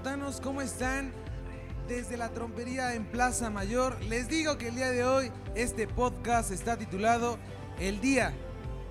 Espartanos, 0.00 0.40
¿cómo 0.40 0.62
están? 0.62 1.12
Desde 1.86 2.16
la 2.16 2.30
trompería 2.30 2.94
en 2.94 3.04
Plaza 3.04 3.50
Mayor, 3.50 4.02
les 4.04 4.28
digo 4.28 4.56
que 4.56 4.68
el 4.68 4.76
día 4.76 4.90
de 4.90 5.04
hoy 5.04 5.30
este 5.54 5.86
podcast 5.86 6.50
está 6.52 6.78
titulado 6.78 7.36
El 7.78 8.00
día 8.00 8.32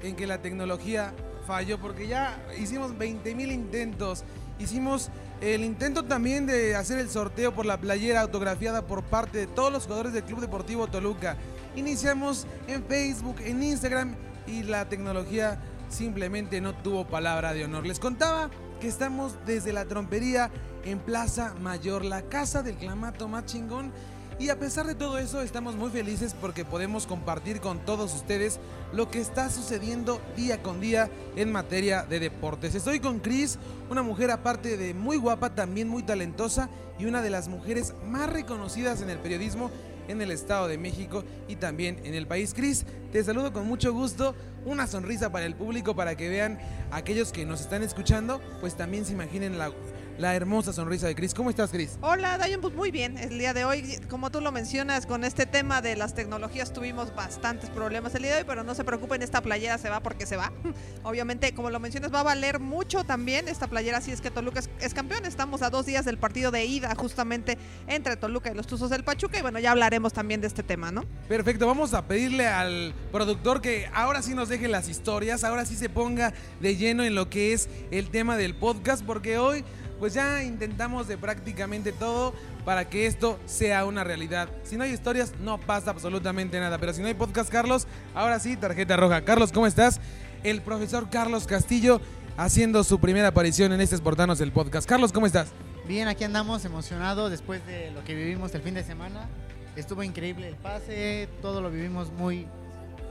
en 0.04 0.16
que 0.16 0.28
la 0.28 0.44
tecnología 0.44 1.16
falló, 1.48 1.80
porque 1.80 2.08
ya 2.08 2.40
hicimos 2.60 2.96
20 2.96 3.34
mil 3.34 3.52
intentos, 3.52 4.24
hicimos 4.60 5.10
el 5.42 5.64
intento 5.64 6.06
también 6.06 6.46
de 6.46 6.76
hacer 6.76 7.00
el 7.00 7.10
sorteo 7.10 7.56
por 7.56 7.66
la 7.66 7.82
playera 7.82 8.22
autografiada 8.22 8.86
por 8.86 9.02
parte 9.02 9.40
de 9.40 9.48
todos 9.48 9.74
los 9.74 9.86
jugadores 9.86 10.14
del 10.14 10.26
Club 10.26 10.42
Deportivo 10.42 10.86
Toluca. 10.86 11.38
Iniciamos 11.76 12.46
en 12.68 12.84
Facebook, 12.84 13.38
en 13.40 13.64
Instagram 13.64 14.14
y 14.46 14.62
la 14.62 14.88
tecnología 14.88 15.60
simplemente 15.90 16.62
no 16.62 16.76
tuvo 16.76 17.08
palabra 17.08 17.54
de 17.54 17.66
honor. 17.66 17.88
Les 17.88 18.00
contaba 18.00 18.52
que 18.80 18.88
estamos 18.88 19.36
desde 19.48 19.74
la 19.74 19.86
trompería 19.86 20.52
en 20.86 21.00
Plaza 21.00 21.54
Mayor, 21.62 22.06
la 22.06 22.24
casa 22.24 22.64
del 22.64 22.76
clamato 22.76 23.28
más 23.28 23.46
chingón. 23.46 23.92
Y 24.40 24.50
a 24.50 24.58
pesar 24.58 24.88
de 24.88 24.96
todo 24.96 25.18
eso, 25.18 25.42
estamos 25.42 25.76
muy 25.76 25.90
felices 25.90 26.34
porque 26.40 26.64
podemos 26.64 27.06
compartir 27.06 27.60
con 27.60 27.80
todos 27.80 28.16
ustedes 28.16 28.60
lo 28.94 29.10
que 29.10 29.20
está 29.20 29.50
sucediendo 29.50 30.22
día 30.38 30.64
con 30.64 30.80
día 30.80 31.10
en 31.36 31.52
materia 31.52 32.04
de 32.04 32.22
deportes. 32.22 32.74
Estoy 32.74 33.02
con 33.02 33.20
Cris, 33.20 33.60
una 33.90 34.02
mujer 34.02 34.32
aparte 34.32 34.78
de 34.78 34.94
muy 34.94 35.18
guapa, 35.18 35.56
también 35.56 35.90
muy 35.90 36.04
talentosa 36.04 36.70
y 36.98 37.06
una 37.06 37.22
de 37.22 37.30
las 37.30 37.50
mujeres 37.50 37.94
más 38.06 38.32
reconocidas 38.32 39.02
en 39.02 39.10
el 39.10 39.20
periodismo 39.20 39.72
en 40.10 40.22
el 40.22 40.32
Estado 40.32 40.68
de 40.68 40.78
México 40.78 41.24
y 41.48 41.56
también 41.56 42.00
en 42.04 42.16
el 42.16 42.28
país. 42.28 42.54
Cris, 42.54 42.86
te 43.12 43.24
saludo 43.24 43.54
con 43.54 43.68
mucho 43.68 43.94
gusto. 43.94 44.36
Una 44.66 44.88
sonrisa 44.88 45.32
para 45.32 45.46
el 45.46 45.56
público 45.56 45.96
para 45.96 46.16
que 46.18 46.28
vean 46.28 46.60
aquellos 46.92 47.32
que 47.32 47.46
nos 47.46 47.62
están 47.62 47.84
escuchando, 47.84 48.42
pues 48.60 48.76
también 48.76 49.06
se 49.06 49.14
imaginen 49.14 49.58
la 49.58 49.72
la 50.20 50.36
hermosa 50.36 50.74
sonrisa 50.74 51.08
de 51.08 51.16
Cris. 51.16 51.34
¿Cómo 51.34 51.50
estás, 51.50 51.72
Cris? 51.72 51.98
Hola, 52.02 52.38
Dayan, 52.38 52.60
pues 52.60 52.74
muy 52.74 52.92
bien. 52.92 53.18
El 53.18 53.40
día 53.40 53.54
de 53.54 53.64
hoy, 53.64 53.98
como 54.10 54.30
tú 54.30 54.42
lo 54.42 54.52
mencionas, 54.52 55.06
con 55.06 55.24
este 55.24 55.46
tema 55.46 55.82
de 55.82 55.96
las 55.96 56.14
tecnologías 56.14 56.74
tuvimos 56.74 57.16
bastantes 57.16 57.70
problemas 57.70 58.14
el 58.16 58.24
día 58.24 58.34
de 58.34 58.40
hoy, 58.40 58.44
pero 58.46 58.66
no 58.66 58.76
se 58.76 58.84
preocupen, 58.84 59.22
esta 59.22 59.42
playera 59.42 59.78
se 59.78 59.90
va 59.90 60.02
porque 60.02 60.26
se 60.26 60.36
va. 60.36 60.52
Obviamente, 61.04 61.54
como 61.54 61.70
lo 61.70 61.80
mencionas, 61.80 62.14
va 62.14 62.20
a 62.20 62.24
valer 62.24 62.60
mucho 62.60 63.06
también 63.06 63.48
esta 63.48 63.68
playera 63.68 64.02
si 64.02 64.12
es 64.12 64.20
que 64.20 64.30
Toluca 64.30 64.62
es, 64.82 64.94
campeón. 64.94 65.26
Estamos 65.26 65.62
a 65.62 65.70
dos 65.70 65.86
días 65.86 66.04
del 66.04 66.18
partido 66.18 66.52
de 66.52 66.66
ida 66.66 66.94
justamente 66.96 67.58
entre 67.88 68.18
Toluca 68.18 68.52
y 68.52 68.56
los 68.56 68.68
Tuzos 68.68 68.90
del 68.90 69.06
Pachuca 69.06 69.40
y 69.40 69.42
bueno, 69.42 69.60
ya 69.60 69.72
hablaremos 69.72 70.12
también 70.12 70.42
de 70.42 70.48
este 70.48 70.64
tema, 70.64 70.92
¿no? 70.92 71.06
Perfecto, 71.30 71.66
vamos 71.66 71.94
a 71.94 72.06
pedirle 72.06 72.46
al 72.46 72.94
productor 73.14 73.62
que 73.62 73.90
ahora 73.94 74.22
sí 74.22 74.36
nos 74.36 74.50
deje 74.50 74.68
las 74.68 74.90
historias, 74.90 75.46
ahora 75.46 75.66
sí 75.66 75.78
se 75.78 75.88
ponga 75.88 76.34
de 76.60 76.76
lleno 76.76 77.06
en 77.06 77.16
lo 77.16 77.30
que 77.30 77.54
es 77.54 77.70
el 77.92 78.10
tema 78.10 78.36
del 78.36 78.54
podcast, 78.56 79.06
porque 79.06 79.38
hoy 79.38 79.64
pues 80.00 80.14
ya 80.14 80.44
intentamos 80.44 81.08
de 81.08 81.18
prácticamente 81.18 81.92
todo 81.92 82.34
para 82.66 82.90
que 82.90 83.06
esto 83.06 83.40
sea 83.46 83.86
una 83.86 84.04
realidad. 84.04 84.50
Si 84.64 84.78
no 84.78 84.84
hay 84.84 84.92
historias, 84.92 85.34
no 85.42 85.58
pasa 85.58 85.92
absolutamente 85.92 86.60
nada. 86.60 86.78
Pero 86.78 86.94
si 86.94 87.02
no 87.02 87.08
hay 87.08 87.14
podcast, 87.14 87.50
Carlos, 87.50 87.88
ahora 88.16 88.40
sí, 88.40 88.56
tarjeta 88.56 88.96
roja. 88.96 89.22
Carlos, 89.24 89.52
¿cómo 89.52 89.68
estás? 89.68 90.00
El 90.44 90.62
profesor 90.62 91.10
Carlos 91.10 91.46
Castillo 91.46 92.02
haciendo 92.38 92.84
su 92.86 93.00
primera 93.00 93.28
aparición 93.28 93.74
en 93.74 93.82
este 93.82 93.98
Sportanos 93.98 94.40
del 94.40 94.54
podcast. 94.54 94.88
Carlos, 94.88 95.12
¿cómo 95.12 95.26
estás? 95.26 95.50
Bien, 95.88 96.08
aquí 96.08 96.24
andamos 96.24 96.64
emocionados 96.64 97.32
después 97.32 97.66
de 97.66 97.92
lo 97.92 98.04
que 98.06 98.16
vivimos 98.16 98.56
el 98.56 98.62
fin 98.62 98.76
de 98.76 98.84
semana. 98.84 99.28
Estuvo 99.76 100.04
increíble 100.04 100.48
el 100.48 100.56
pase, 100.56 101.28
todo 101.42 101.62
lo 101.62 101.70
vivimos 101.70 102.12
muy, 102.14 102.48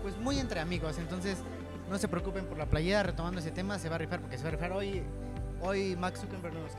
pues 0.03 0.17
muy 0.19 0.39
entre 0.39 0.61
amigos. 0.61 0.97
Entonces, 0.99 1.39
no 1.91 1.99
se 1.99 2.09
preocupen 2.09 2.45
por 2.47 2.57
la 2.57 2.67
playera, 2.67 3.03
retomando 3.03 3.41
ese 3.41 3.51
tema, 3.51 3.79
se 3.79 3.89
va 3.89 3.97
a 3.97 3.99
rifar 3.99 4.21
porque 4.21 4.37
se 4.37 4.45
va 4.45 4.49
a 4.51 4.53
rifar 4.53 4.73
hoy 4.73 5.03
Hoy 5.61 5.97
Max 5.97 6.21
Zuckerberg 6.21 6.55
no 6.55 6.61
nos 6.61 6.73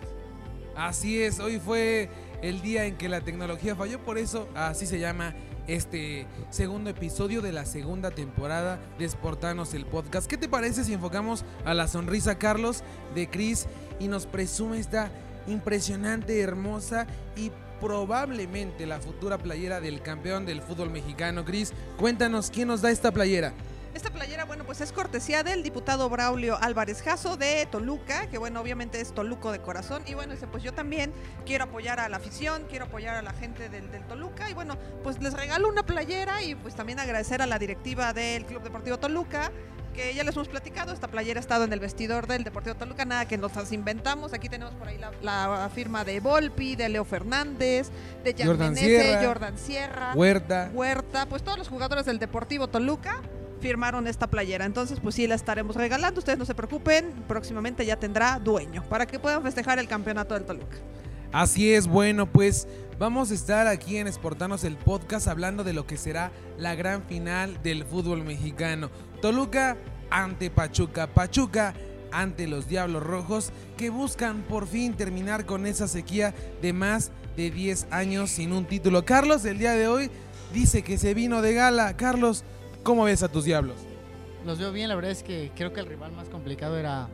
Así 0.75 1.21
es, 1.21 1.39
hoy 1.39 1.59
fue 1.59 2.09
el 2.41 2.61
día 2.61 2.85
en 2.85 2.95
que 2.95 3.09
la 3.09 3.21
tecnología 3.21 3.75
falló, 3.75 3.99
por 3.99 4.17
eso 4.17 4.47
así 4.55 4.85
se 4.85 4.97
llama 4.97 5.35
este 5.67 6.25
segundo 6.49 6.89
episodio 6.89 7.41
de 7.41 7.51
la 7.51 7.65
segunda 7.65 8.11
temporada 8.11 8.79
de 8.97 9.07
Sportanos 9.07 9.73
el 9.73 9.85
podcast. 9.85 10.27
¿Qué 10.27 10.37
te 10.37 10.47
parece 10.47 10.83
si 10.83 10.93
enfocamos 10.93 11.43
a 11.65 11.73
la 11.73 11.87
sonrisa 11.87 12.37
Carlos 12.39 12.83
de 13.13 13.29
Chris 13.29 13.67
y 13.99 14.07
nos 14.07 14.25
presume 14.25 14.79
esta 14.79 15.11
impresionante, 15.47 16.39
hermosa 16.39 17.07
y 17.35 17.51
probablemente 17.81 18.85
la 18.85 18.99
futura 18.99 19.37
playera 19.37 19.79
del 19.81 20.01
campeón 20.01 20.45
del 20.45 20.61
fútbol 20.61 20.89
mexicano? 20.89 21.45
Chris, 21.45 21.73
cuéntanos 21.97 22.49
quién 22.49 22.69
nos 22.69 22.81
da 22.81 22.89
esta 22.89 23.11
playera. 23.11 23.53
Esta 23.99 24.11
playera, 24.11 24.45
bueno, 24.45 24.63
pues 24.63 24.79
es 24.79 24.93
cortesía 24.93 25.43
del 25.43 25.61
diputado 25.61 26.09
Braulio 26.09 26.57
Álvarez 26.61 27.01
Jasso 27.01 27.35
de 27.35 27.67
Toluca, 27.69 28.27
que 28.27 28.37
bueno, 28.37 28.61
obviamente 28.61 29.01
es 29.01 29.13
Toluco 29.13 29.51
de 29.51 29.59
corazón. 29.59 30.03
Y 30.05 30.13
bueno, 30.13 30.31
dice, 30.31 30.47
pues 30.47 30.63
yo 30.63 30.73
también 30.73 31.11
quiero 31.45 31.65
apoyar 31.65 31.99
a 31.99 32.07
la 32.07 32.15
afición, 32.15 32.63
quiero 32.69 32.85
apoyar 32.85 33.17
a 33.17 33.21
la 33.21 33.33
gente 33.33 33.67
del, 33.67 33.89
Toluca. 34.07 34.49
Y 34.49 34.53
bueno, 34.53 34.77
pues 35.03 35.21
les 35.21 35.33
regalo 35.33 35.67
una 35.67 35.83
playera 35.83 36.41
y 36.41 36.55
pues 36.55 36.75
también 36.75 36.97
agradecer 36.97 37.41
a 37.41 37.45
la 37.45 37.59
directiva 37.59 38.13
del 38.13 38.45
Club 38.45 38.63
Deportivo 38.63 38.97
Toluca, 38.99 39.51
que 39.93 40.15
ya 40.15 40.23
les 40.23 40.33
hemos 40.33 40.47
platicado, 40.47 40.93
esta 40.93 41.09
playera 41.09 41.37
ha 41.37 41.41
estado 41.41 41.65
en 41.65 41.73
el 41.73 41.81
vestidor 41.81 42.25
del 42.25 42.45
Deportivo 42.45 42.75
Toluca, 42.75 43.03
nada 43.03 43.27
que 43.27 43.37
nos 43.37 43.51
inventamos. 43.73 44.31
Aquí 44.31 44.47
tenemos 44.47 44.75
por 44.75 44.87
ahí 44.87 44.97
la, 45.21 45.69
firma 45.75 46.05
de 46.05 46.21
Volpi, 46.21 46.77
de 46.77 46.87
Leo 46.87 47.03
Fernández, 47.03 47.89
de 48.23 48.33
Jordan 48.45 48.77
Sierra, 48.77 49.27
Jordan 49.27 49.57
Sierra, 49.57 50.13
Huerta. 50.15 50.71
Huerta, 50.73 51.25
pues 51.25 51.43
todos 51.43 51.57
los 51.57 51.67
jugadores 51.67 52.05
del 52.05 52.17
Deportivo 52.17 52.69
Toluca 52.69 53.21
firmaron 53.59 54.07
esta 54.07 54.27
playera. 54.27 54.65
Entonces, 54.65 54.99
pues 54.99 55.15
sí, 55.15 55.27
la 55.27 55.35
estaremos 55.35 55.75
regalando. 55.75 56.19
Ustedes 56.19 56.39
no 56.39 56.45
se 56.45 56.55
preocupen, 56.55 57.11
próximamente 57.27 57.85
ya 57.85 57.97
tendrá 57.97 58.39
dueño 58.39 58.83
para 58.89 59.05
que 59.05 59.19
puedan 59.19 59.43
festejar 59.43 59.79
el 59.79 59.87
campeonato 59.87 60.33
del 60.33 60.45
Toluca. 60.45 60.77
Así 61.31 61.73
es, 61.73 61.87
bueno, 61.87 62.25
pues 62.25 62.67
vamos 62.97 63.29
a 63.29 63.35
estar 63.35 63.67
aquí 63.67 63.97
en 63.97 64.07
Exportanos 64.07 64.63
el 64.63 64.77
podcast 64.77 65.27
hablando 65.27 65.63
de 65.63 65.73
lo 65.73 65.85
que 65.85 65.95
será 65.95 66.31
la 66.57 66.73
gran 66.73 67.03
final 67.03 67.61
del 67.61 67.83
fútbol 67.83 68.23
mexicano. 68.23 68.89
Toluca 69.21 69.77
ante 70.09 70.49
Pachuca, 70.49 71.05
Pachuca 71.07 71.75
ante 72.11 72.47
los 72.47 72.67
Diablos 72.67 73.03
Rojos 73.03 73.51
que 73.77 73.91
buscan 73.91 74.41
por 74.41 74.65
fin 74.65 74.95
terminar 74.95 75.45
con 75.45 75.67
esa 75.67 75.87
sequía 75.87 76.33
de 76.63 76.73
más 76.73 77.11
de 77.37 77.51
10 77.51 77.87
años 77.91 78.31
sin 78.31 78.51
un 78.51 78.65
título. 78.65 79.05
Carlos, 79.05 79.45
el 79.45 79.59
día 79.59 79.73
de 79.73 79.87
hoy 79.87 80.09
dice 80.51 80.81
que 80.81 80.97
se 80.97 81.13
vino 81.13 81.43
de 81.43 81.53
gala. 81.53 81.95
Carlos, 81.95 82.43
¿Cómo 82.83 83.03
ves 83.03 83.23
a 83.23 83.27
tus 83.27 83.45
diablos? 83.45 83.77
Los 84.45 84.57
veo 84.57 84.71
bien, 84.71 84.87
la 84.87 84.95
verdad 84.95 85.11
es 85.11 85.21
que 85.21 85.51
creo 85.55 85.73
que 85.73 85.81
el 85.81 85.85
rival 85.85 86.11
más 86.13 86.29
complicado 86.29 86.77
era 86.77 87.09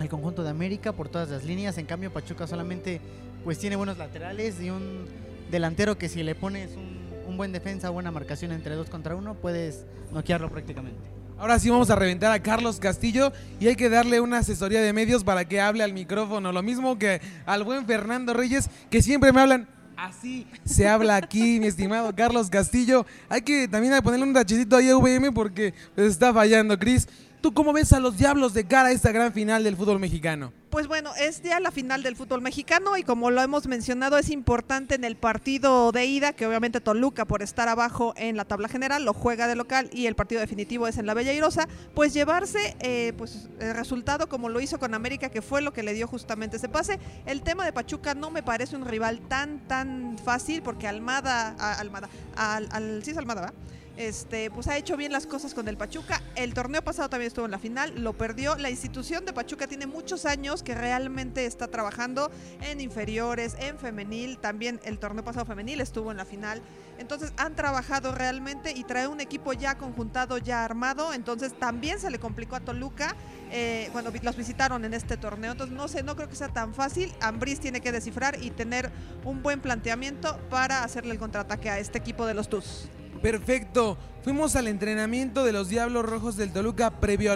el 0.00 0.08
conjunto 0.08 0.42
de 0.42 0.50
América 0.50 0.92
por 0.92 1.08
todas 1.08 1.28
las 1.30 1.44
líneas. 1.44 1.76
En 1.78 1.86
cambio, 1.86 2.12
Pachuca 2.12 2.46
solamente 2.46 3.00
pues 3.44 3.58
tiene 3.58 3.76
buenos 3.76 3.98
laterales 3.98 4.60
y 4.60 4.70
un 4.70 5.06
delantero 5.50 5.98
que 5.98 6.08
si 6.08 6.22
le 6.22 6.34
pones 6.34 6.76
un, 6.76 7.02
buen 7.36 7.50
defensa, 7.50 7.88
buena 7.88 8.10
marcación 8.10 8.52
entre 8.52 8.74
dos 8.74 8.90
contra 8.90 9.16
uno, 9.16 9.34
puedes 9.34 9.86
noquearlo 10.12 10.50
prácticamente. 10.50 11.00
Ahora 11.38 11.58
sí 11.58 11.70
vamos 11.70 11.88
a 11.88 11.96
reventar 11.96 12.30
a 12.30 12.42
Carlos 12.42 12.78
Castillo 12.78 13.32
y 13.58 13.68
hay 13.68 13.74
que 13.74 13.88
darle 13.88 14.20
una 14.20 14.38
asesoría 14.38 14.82
de 14.82 14.92
medios 14.92 15.24
para 15.24 15.46
que 15.46 15.60
hable 15.60 15.82
al 15.82 15.94
micrófono. 15.94 16.52
Lo 16.52 16.62
mismo 16.62 16.98
que 16.98 17.22
al 17.46 17.64
buen 17.64 17.86
Fernando 17.86 18.34
Reyes, 18.34 18.68
que 18.90 19.00
siempre 19.00 19.32
me 19.32 19.40
hablan. 19.40 19.66
Así 19.96 20.46
se 20.64 20.88
habla 20.88 21.16
aquí, 21.16 21.60
mi 21.60 21.66
estimado 21.68 22.14
Carlos 22.14 22.48
Castillo. 22.50 23.06
Hay 23.28 23.42
que 23.42 23.68
también 23.68 24.02
ponerle 24.02 24.26
un 24.26 24.34
tachecito 24.34 24.76
ahí 24.76 24.88
a 24.88 24.96
VM 24.96 25.32
porque 25.32 25.74
está 25.96 26.32
fallando, 26.32 26.78
Cris. 26.78 27.08
¿Tú 27.42 27.52
cómo 27.52 27.72
ves 27.72 27.92
a 27.92 27.98
los 27.98 28.18
Diablos 28.18 28.54
de 28.54 28.68
cara 28.68 28.90
a 28.90 28.92
esta 28.92 29.10
gran 29.10 29.32
final 29.32 29.64
del 29.64 29.76
fútbol 29.76 29.98
mexicano? 29.98 30.52
Pues 30.70 30.86
bueno, 30.86 31.10
es 31.18 31.42
ya 31.42 31.58
la 31.58 31.72
final 31.72 32.04
del 32.04 32.14
fútbol 32.14 32.40
mexicano 32.40 32.96
y 32.96 33.02
como 33.02 33.32
lo 33.32 33.42
hemos 33.42 33.66
mencionado 33.66 34.16
es 34.16 34.30
importante 34.30 34.94
en 34.94 35.02
el 35.02 35.16
partido 35.16 35.90
de 35.90 36.06
ida, 36.06 36.34
que 36.34 36.46
obviamente 36.46 36.80
Toluca 36.80 37.24
por 37.24 37.42
estar 37.42 37.68
abajo 37.68 38.14
en 38.16 38.36
la 38.36 38.44
tabla 38.44 38.68
general 38.68 39.04
lo 39.04 39.12
juega 39.12 39.48
de 39.48 39.56
local 39.56 39.90
y 39.92 40.06
el 40.06 40.14
partido 40.14 40.40
definitivo 40.40 40.86
es 40.86 40.98
en 40.98 41.06
la 41.06 41.14
Bella 41.14 41.32
Irosa, 41.32 41.66
pues 41.96 42.14
llevarse 42.14 42.76
eh, 42.78 43.12
pues 43.18 43.48
el 43.58 43.74
resultado 43.74 44.28
como 44.28 44.48
lo 44.48 44.60
hizo 44.60 44.78
con 44.78 44.94
América, 44.94 45.28
que 45.28 45.42
fue 45.42 45.62
lo 45.62 45.72
que 45.72 45.82
le 45.82 45.94
dio 45.94 46.06
justamente 46.06 46.58
ese 46.58 46.68
pase. 46.68 47.00
El 47.26 47.42
tema 47.42 47.64
de 47.64 47.72
Pachuca 47.72 48.14
no 48.14 48.30
me 48.30 48.44
parece 48.44 48.76
un 48.76 48.86
rival 48.86 49.20
tan 49.20 49.58
tan 49.66 50.16
fácil 50.16 50.62
porque 50.62 50.86
Almada, 50.86 51.56
Almada, 51.80 52.08
al, 52.36 52.68
al, 52.70 53.02
sí 53.02 53.10
es 53.10 53.16
Almada, 53.16 53.42
¿va? 53.42 53.52
Este, 53.96 54.50
pues 54.50 54.68
ha 54.68 54.76
hecho 54.76 54.96
bien 54.96 55.12
las 55.12 55.26
cosas 55.26 55.54
con 55.54 55.68
el 55.68 55.76
Pachuca. 55.76 56.22
El 56.34 56.54
torneo 56.54 56.82
pasado 56.82 57.08
también 57.10 57.28
estuvo 57.28 57.44
en 57.44 57.50
la 57.50 57.58
final, 57.58 58.02
lo 58.02 58.14
perdió. 58.14 58.56
La 58.56 58.70
institución 58.70 59.24
de 59.24 59.32
Pachuca 59.32 59.66
tiene 59.66 59.86
muchos 59.86 60.24
años 60.24 60.62
que 60.62 60.74
realmente 60.74 61.44
está 61.46 61.68
trabajando 61.68 62.30
en 62.62 62.80
inferiores, 62.80 63.56
en 63.58 63.78
femenil. 63.78 64.38
También 64.38 64.80
el 64.84 64.98
torneo 64.98 65.24
pasado 65.24 65.44
femenil 65.44 65.80
estuvo 65.80 66.10
en 66.10 66.16
la 66.16 66.24
final. 66.24 66.62
Entonces 66.98 67.32
han 67.36 67.54
trabajado 67.54 68.14
realmente 68.14 68.72
y 68.72 68.84
trae 68.84 69.08
un 69.08 69.20
equipo 69.20 69.52
ya 69.52 69.76
conjuntado, 69.76 70.38
ya 70.38 70.64
armado. 70.64 71.12
Entonces 71.12 71.52
también 71.58 71.98
se 71.98 72.10
le 72.10 72.18
complicó 72.18 72.56
a 72.56 72.60
Toluca 72.60 73.14
eh, 73.50 73.88
cuando 73.92 74.12
los 74.22 74.36
visitaron 74.36 74.84
en 74.84 74.94
este 74.94 75.16
torneo. 75.16 75.52
Entonces 75.52 75.76
no 75.76 75.88
sé, 75.88 76.02
no 76.02 76.16
creo 76.16 76.28
que 76.28 76.36
sea 76.36 76.48
tan 76.48 76.74
fácil. 76.74 77.12
Ambris 77.20 77.60
tiene 77.60 77.80
que 77.80 77.92
descifrar 77.92 78.42
y 78.42 78.50
tener 78.50 78.90
un 79.24 79.42
buen 79.42 79.60
planteamiento 79.60 80.38
para 80.48 80.82
hacerle 80.82 81.12
el 81.12 81.18
contraataque 81.18 81.68
a 81.68 81.78
este 81.78 81.98
equipo 81.98 82.24
de 82.24 82.34
los 82.34 82.48
TUS. 82.48 82.88
Perfecto. 83.22 83.96
Fuimos 84.24 84.56
al 84.56 84.66
entrenamiento 84.66 85.44
de 85.44 85.52
los 85.52 85.68
Diablos 85.68 86.04
Rojos 86.04 86.36
del 86.36 86.52
Toluca 86.52 86.90
previo 86.90 87.32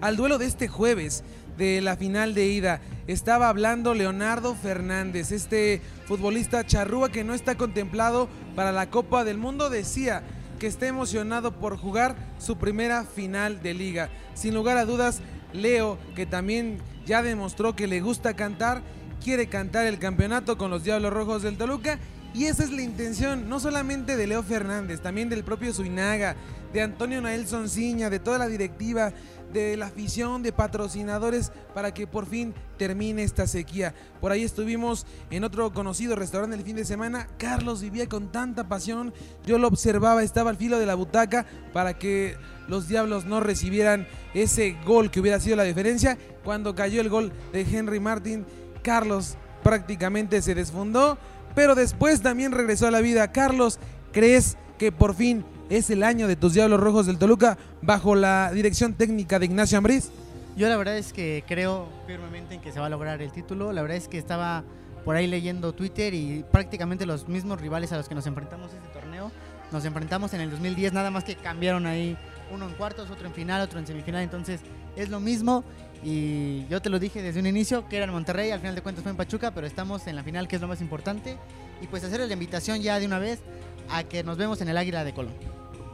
al, 0.00 0.16
duelo 0.16 0.38
de 0.38 0.46
este 0.46 0.68
jueves 0.68 1.24
de 1.58 1.80
la 1.80 1.96
final 1.96 2.34
de 2.34 2.46
ida. 2.46 2.80
Estaba 3.08 3.48
hablando 3.48 3.94
Leonardo 3.94 4.54
Fernández, 4.54 5.32
este 5.32 5.82
futbolista 6.06 6.64
charrúa 6.64 7.10
que 7.10 7.24
no 7.24 7.34
está 7.34 7.56
contemplado 7.56 8.28
para 8.54 8.70
la 8.70 8.90
Copa 8.90 9.24
del 9.24 9.38
Mundo, 9.38 9.70
decía 9.70 10.22
que 10.60 10.68
está 10.68 10.86
emocionado 10.86 11.52
por 11.52 11.78
jugar 11.78 12.14
su 12.38 12.56
primera 12.56 13.02
final 13.02 13.60
de 13.60 13.74
liga. 13.74 14.10
Sin 14.34 14.54
lugar 14.54 14.76
a 14.76 14.84
dudas, 14.84 15.20
Leo, 15.52 15.98
que 16.14 16.26
también 16.26 16.78
ya 17.06 17.22
demostró 17.22 17.74
que 17.74 17.88
le 17.88 18.00
gusta 18.00 18.34
cantar, 18.34 18.82
quiere 19.22 19.48
cantar 19.48 19.86
el 19.86 19.98
campeonato 19.98 20.56
con 20.56 20.70
los 20.70 20.84
Diablos 20.84 21.12
Rojos 21.12 21.42
del 21.42 21.56
Toluca. 21.56 21.98
Y 22.34 22.46
esa 22.46 22.64
es 22.64 22.72
la 22.72 22.82
intención, 22.82 23.48
no 23.48 23.60
solamente 23.60 24.16
de 24.16 24.26
Leo 24.26 24.42
Fernández, 24.42 25.00
también 25.00 25.28
del 25.28 25.44
propio 25.44 25.72
Zuinaga, 25.72 26.34
de 26.72 26.82
Antonio 26.82 27.20
Naelson 27.20 27.68
Ciña, 27.68 28.10
de 28.10 28.18
toda 28.18 28.38
la 28.38 28.48
directiva, 28.48 29.12
de 29.52 29.76
la 29.76 29.86
afición, 29.86 30.42
de 30.42 30.50
patrocinadores, 30.50 31.52
para 31.72 31.94
que 31.94 32.08
por 32.08 32.26
fin 32.26 32.52
termine 32.76 33.22
esta 33.22 33.46
sequía. 33.46 33.94
Por 34.20 34.32
ahí 34.32 34.42
estuvimos 34.42 35.06
en 35.30 35.44
otro 35.44 35.72
conocido 35.72 36.16
restaurante 36.16 36.56
el 36.56 36.64
fin 36.64 36.74
de 36.74 36.84
semana. 36.84 37.28
Carlos 37.38 37.82
vivía 37.82 38.08
con 38.08 38.32
tanta 38.32 38.66
pasión, 38.68 39.14
yo 39.46 39.58
lo 39.58 39.68
observaba, 39.68 40.24
estaba 40.24 40.50
al 40.50 40.56
filo 40.56 40.80
de 40.80 40.86
la 40.86 40.96
butaca 40.96 41.46
para 41.72 41.96
que 41.96 42.36
los 42.66 42.88
Diablos 42.88 43.26
no 43.26 43.38
recibieran 43.38 44.08
ese 44.34 44.76
gol 44.84 45.12
que 45.12 45.20
hubiera 45.20 45.38
sido 45.38 45.54
la 45.54 45.62
diferencia. 45.62 46.18
Cuando 46.42 46.74
cayó 46.74 47.00
el 47.00 47.10
gol 47.10 47.32
de 47.52 47.60
Henry 47.60 48.00
Martin, 48.00 48.44
Carlos 48.82 49.36
prácticamente 49.62 50.42
se 50.42 50.56
desfundó, 50.56 51.16
pero 51.54 51.74
después 51.74 52.20
también 52.20 52.52
regresó 52.52 52.86
a 52.86 52.90
la 52.90 53.00
vida. 53.00 53.32
Carlos, 53.32 53.78
¿crees 54.12 54.56
que 54.78 54.92
por 54.92 55.14
fin 55.14 55.44
es 55.70 55.90
el 55.90 56.02
año 56.02 56.28
de 56.28 56.36
tus 56.36 56.54
Diablos 56.54 56.80
Rojos 56.80 57.06
del 57.06 57.18
Toluca 57.18 57.58
bajo 57.82 58.14
la 58.14 58.50
dirección 58.52 58.94
técnica 58.94 59.38
de 59.38 59.46
Ignacio 59.46 59.78
Ambriz? 59.78 60.10
Yo 60.56 60.68
la 60.68 60.76
verdad 60.76 60.96
es 60.96 61.12
que 61.12 61.44
creo 61.46 61.88
firmemente 62.06 62.54
en 62.54 62.60
que 62.60 62.72
se 62.72 62.80
va 62.80 62.86
a 62.86 62.90
lograr 62.90 63.20
el 63.20 63.32
título. 63.32 63.72
La 63.72 63.82
verdad 63.82 63.96
es 63.96 64.08
que 64.08 64.18
estaba 64.18 64.62
por 65.04 65.16
ahí 65.16 65.26
leyendo 65.26 65.72
Twitter 65.72 66.14
y 66.14 66.44
prácticamente 66.50 67.06
los 67.06 67.28
mismos 67.28 67.60
rivales 67.60 67.92
a 67.92 67.96
los 67.96 68.08
que 68.08 68.14
nos 68.14 68.26
enfrentamos 68.26 68.72
este 68.72 68.88
torneo 68.88 69.30
nos 69.74 69.84
enfrentamos 69.84 70.32
en 70.34 70.40
el 70.40 70.50
2010, 70.50 70.92
nada 70.92 71.10
más 71.10 71.24
que 71.24 71.34
cambiaron 71.34 71.86
ahí 71.86 72.16
uno 72.52 72.68
en 72.68 72.74
cuartos, 72.74 73.10
otro 73.10 73.26
en 73.26 73.34
final, 73.34 73.60
otro 73.60 73.78
en 73.78 73.86
semifinal, 73.86 74.22
entonces 74.22 74.60
es 74.96 75.08
lo 75.08 75.20
mismo 75.20 75.64
y 76.04 76.66
yo 76.68 76.82
te 76.82 76.90
lo 76.90 76.98
dije 76.98 77.22
desde 77.22 77.40
un 77.40 77.46
inicio 77.46 77.88
que 77.88 77.96
era 77.96 78.04
en 78.04 78.12
Monterrey, 78.12 78.50
al 78.50 78.60
final 78.60 78.74
de 78.74 78.82
cuentas 78.82 79.02
fue 79.02 79.10
en 79.10 79.16
Pachuca, 79.16 79.52
pero 79.52 79.66
estamos 79.66 80.06
en 80.06 80.16
la 80.16 80.22
final 80.22 80.46
que 80.46 80.56
es 80.56 80.62
lo 80.62 80.68
más 80.68 80.82
importante 80.82 81.38
y 81.80 81.86
pues 81.86 82.04
hacer 82.04 82.20
la 82.20 82.32
invitación 82.32 82.82
ya 82.82 83.00
de 83.00 83.06
una 83.06 83.18
vez 83.18 83.40
a 83.88 84.04
que 84.04 84.22
nos 84.22 84.36
vemos 84.36 84.60
en 84.60 84.68
el 84.68 84.76
Águila 84.76 85.02
de 85.02 85.14
Colón. 85.14 85.34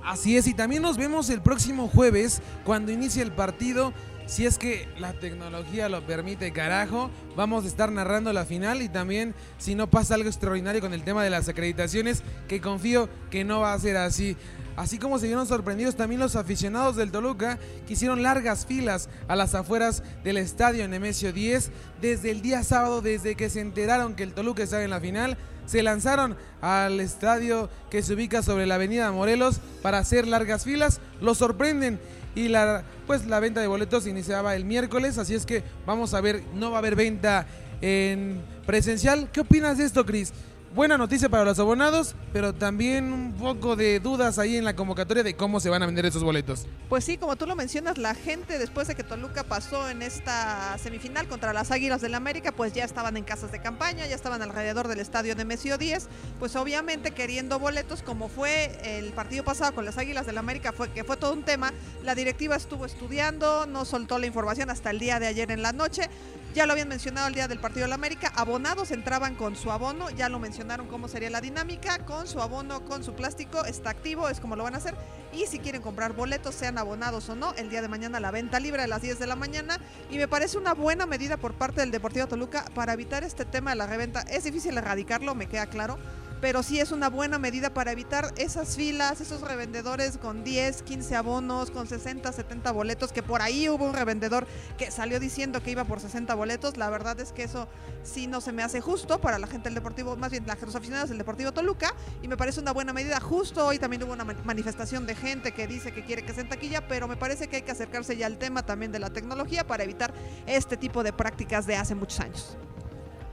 Así 0.04 0.36
es, 0.36 0.46
y 0.46 0.54
también 0.54 0.82
nos 0.82 0.96
vemos 0.96 1.30
el 1.30 1.42
próximo 1.42 1.86
jueves 1.86 2.42
cuando 2.64 2.90
inicie 2.90 3.22
el 3.22 3.32
partido. 3.32 3.92
Si 4.30 4.46
es 4.46 4.58
que 4.58 4.86
la 5.00 5.12
tecnología 5.12 5.88
lo 5.88 6.06
permite, 6.06 6.52
carajo, 6.52 7.10
vamos 7.34 7.64
a 7.64 7.66
estar 7.66 7.90
narrando 7.90 8.32
la 8.32 8.44
final 8.44 8.80
y 8.80 8.88
también 8.88 9.34
si 9.58 9.74
no 9.74 9.90
pasa 9.90 10.14
algo 10.14 10.28
extraordinario 10.28 10.80
con 10.80 10.94
el 10.94 11.02
tema 11.02 11.24
de 11.24 11.30
las 11.30 11.48
acreditaciones, 11.48 12.22
que 12.46 12.60
confío 12.60 13.08
que 13.28 13.42
no 13.42 13.58
va 13.58 13.74
a 13.74 13.78
ser 13.80 13.96
así. 13.96 14.36
Así 14.76 14.98
como 14.98 15.18
se 15.18 15.26
vieron 15.26 15.48
sorprendidos 15.48 15.96
también 15.96 16.20
los 16.20 16.36
aficionados 16.36 16.94
del 16.94 17.10
Toluca, 17.10 17.58
que 17.88 17.94
hicieron 17.94 18.22
largas 18.22 18.66
filas 18.66 19.08
a 19.26 19.34
las 19.34 19.56
afueras 19.56 20.04
del 20.22 20.36
estadio 20.36 20.86
Nemesio 20.86 21.32
10 21.32 21.72
desde 22.00 22.30
el 22.30 22.40
día 22.40 22.62
sábado, 22.62 23.02
desde 23.02 23.34
que 23.34 23.50
se 23.50 23.60
enteraron 23.60 24.14
que 24.14 24.22
el 24.22 24.32
Toluca 24.32 24.62
estaba 24.62 24.84
en 24.84 24.90
la 24.90 25.00
final 25.00 25.38
se 25.70 25.84
lanzaron 25.84 26.36
al 26.62 26.98
estadio 26.98 27.70
que 27.90 28.02
se 28.02 28.14
ubica 28.14 28.42
sobre 28.42 28.66
la 28.66 28.74
avenida 28.74 29.12
Morelos 29.12 29.60
para 29.82 29.98
hacer 29.98 30.26
largas 30.26 30.64
filas. 30.64 31.00
Lo 31.20 31.36
sorprenden 31.36 32.00
y 32.34 32.48
la, 32.48 32.84
pues, 33.06 33.26
la 33.26 33.40
venta 33.40 33.60
de 33.60 33.66
boletos 33.66 34.06
iniciaba 34.06 34.54
el 34.54 34.64
miércoles, 34.64 35.18
así 35.18 35.34
es 35.34 35.46
que 35.46 35.62
vamos 35.86 36.14
a 36.14 36.20
ver, 36.20 36.42
no 36.54 36.70
va 36.70 36.76
a 36.76 36.80
haber 36.80 36.96
venta 36.96 37.46
en 37.80 38.40
presencial. 38.66 39.28
¿Qué 39.32 39.40
opinas 39.40 39.78
de 39.78 39.84
esto, 39.84 40.04
Cris? 40.04 40.32
Buena 40.74 40.96
noticia 40.96 41.28
para 41.28 41.44
los 41.44 41.58
abonados, 41.58 42.14
pero 42.32 42.54
también 42.54 43.12
un 43.12 43.32
poco 43.32 43.74
de 43.74 43.98
dudas 43.98 44.38
ahí 44.38 44.56
en 44.56 44.64
la 44.64 44.76
convocatoria 44.76 45.24
de 45.24 45.34
cómo 45.34 45.58
se 45.58 45.68
van 45.68 45.82
a 45.82 45.86
vender 45.86 46.06
esos 46.06 46.22
boletos. 46.22 46.66
Pues 46.88 47.04
sí, 47.04 47.16
como 47.16 47.34
tú 47.34 47.46
lo 47.46 47.56
mencionas, 47.56 47.98
la 47.98 48.14
gente 48.14 48.58
después 48.58 48.86
de 48.86 48.94
que 48.94 49.02
Toluca 49.02 49.42
pasó 49.42 49.90
en 49.90 50.02
esta 50.02 50.78
semifinal 50.78 51.26
contra 51.26 51.52
las 51.52 51.72
Águilas 51.72 52.00
del 52.00 52.14
América, 52.14 52.52
pues 52.52 52.72
ya 52.72 52.84
estaban 52.84 53.16
en 53.16 53.24
casas 53.24 53.50
de 53.50 53.60
campaña, 53.60 54.06
ya 54.06 54.14
estaban 54.14 54.42
alrededor 54.42 54.86
del 54.86 55.00
estadio 55.00 55.34
de 55.34 55.44
Mesio 55.44 55.76
10, 55.76 56.08
pues 56.38 56.54
obviamente 56.54 57.10
queriendo 57.10 57.58
boletos, 57.58 58.02
como 58.02 58.28
fue 58.28 58.78
el 58.84 59.12
partido 59.12 59.42
pasado 59.42 59.74
con 59.74 59.84
las 59.84 59.98
Águilas 59.98 60.26
del 60.26 60.38
América, 60.38 60.72
fue 60.72 60.90
que 60.90 61.02
fue 61.02 61.16
todo 61.16 61.32
un 61.32 61.42
tema, 61.42 61.72
la 62.04 62.14
directiva 62.14 62.54
estuvo 62.54 62.86
estudiando, 62.86 63.66
no 63.66 63.84
soltó 63.84 64.20
la 64.20 64.26
información 64.26 64.70
hasta 64.70 64.90
el 64.90 65.00
día 65.00 65.18
de 65.18 65.26
ayer 65.26 65.50
en 65.50 65.62
la 65.62 65.72
noche, 65.72 66.08
ya 66.54 66.66
lo 66.66 66.72
habían 66.72 66.88
mencionado 66.88 67.28
el 67.28 67.34
día 67.34 67.48
del 67.48 67.60
partido 67.60 67.84
de 67.84 67.88
la 67.88 67.94
América, 67.96 68.32
abonados 68.34 68.90
entraban 68.92 69.34
con 69.34 69.56
su 69.56 69.70
abono, 69.70 70.10
ya 70.10 70.28
lo 70.28 70.38
mencionaron 70.38 70.59
cómo 70.90 71.08
sería 71.08 71.30
la 71.30 71.40
dinámica, 71.40 72.04
con 72.04 72.26
su 72.26 72.40
abono, 72.40 72.84
con 72.84 73.02
su 73.02 73.14
plástico, 73.14 73.64
está 73.64 73.90
activo, 73.90 74.28
es 74.28 74.40
como 74.40 74.56
lo 74.56 74.64
van 74.64 74.74
a 74.74 74.78
hacer. 74.78 74.94
Y 75.32 75.46
si 75.46 75.58
quieren 75.58 75.80
comprar 75.80 76.12
boletos, 76.12 76.54
sean 76.54 76.76
abonados 76.76 77.28
o 77.30 77.34
no, 77.34 77.54
el 77.54 77.70
día 77.70 77.80
de 77.80 77.88
mañana 77.88 78.20
la 78.20 78.30
venta 78.30 78.60
libre 78.60 78.82
a 78.82 78.86
las 78.86 79.00
10 79.00 79.18
de 79.18 79.26
la 79.26 79.36
mañana. 79.36 79.78
Y 80.10 80.18
me 80.18 80.28
parece 80.28 80.58
una 80.58 80.74
buena 80.74 81.06
medida 81.06 81.36
por 81.38 81.54
parte 81.54 81.80
del 81.80 81.90
Deportivo 81.90 82.26
Toluca 82.26 82.66
para 82.74 82.92
evitar 82.92 83.24
este 83.24 83.44
tema 83.44 83.70
de 83.70 83.76
la 83.76 83.86
reventa. 83.86 84.20
Es 84.22 84.44
difícil 84.44 84.76
erradicarlo, 84.76 85.34
me 85.34 85.46
queda 85.46 85.66
claro 85.66 85.98
pero 86.40 86.62
sí 86.62 86.80
es 86.80 86.92
una 86.92 87.08
buena 87.08 87.38
medida 87.38 87.70
para 87.72 87.92
evitar 87.92 88.32
esas 88.36 88.76
filas, 88.76 89.20
esos 89.20 89.42
revendedores 89.42 90.18
con 90.18 90.42
10, 90.42 90.82
15 90.82 91.16
abonos, 91.16 91.70
con 91.70 91.86
60, 91.86 92.32
70 92.32 92.72
boletos, 92.72 93.12
que 93.12 93.22
por 93.22 93.42
ahí 93.42 93.68
hubo 93.68 93.84
un 93.84 93.94
revendedor 93.94 94.46
que 94.78 94.90
salió 94.90 95.20
diciendo 95.20 95.62
que 95.62 95.70
iba 95.70 95.84
por 95.84 96.00
60 96.00 96.34
boletos. 96.34 96.76
La 96.76 96.90
verdad 96.90 97.18
es 97.20 97.32
que 97.32 97.42
eso 97.42 97.68
sí 98.02 98.26
no 98.26 98.40
se 98.40 98.52
me 98.52 98.62
hace 98.62 98.80
justo 98.80 99.20
para 99.20 99.38
la 99.38 99.46
gente 99.46 99.68
del 99.68 99.74
Deportivo, 99.74 100.16
más 100.16 100.30
bien 100.30 100.44
los 100.46 100.74
aficionados 100.74 101.08
del 101.08 101.18
Deportivo 101.18 101.52
Toluca, 101.52 101.94
y 102.22 102.28
me 102.28 102.36
parece 102.36 102.60
una 102.60 102.72
buena 102.72 102.92
medida. 102.92 103.20
Justo 103.20 103.66
hoy 103.66 103.78
también 103.78 104.02
hubo 104.02 104.12
una 104.12 104.24
manifestación 104.24 105.06
de 105.06 105.14
gente 105.14 105.52
que 105.52 105.66
dice 105.66 105.92
que 105.92 106.04
quiere 106.04 106.22
que 106.22 106.32
se 106.32 106.40
en 106.40 106.48
taquilla, 106.48 106.88
pero 106.88 107.06
me 107.06 107.16
parece 107.16 107.48
que 107.48 107.56
hay 107.56 107.62
que 107.62 107.72
acercarse 107.72 108.16
ya 108.16 108.26
al 108.26 108.38
tema 108.38 108.64
también 108.64 108.92
de 108.92 108.98
la 108.98 109.10
tecnología 109.10 109.66
para 109.66 109.84
evitar 109.84 110.14
este 110.46 110.76
tipo 110.76 111.02
de 111.02 111.12
prácticas 111.12 111.66
de 111.66 111.76
hace 111.76 111.94
muchos 111.94 112.20
años. 112.20 112.56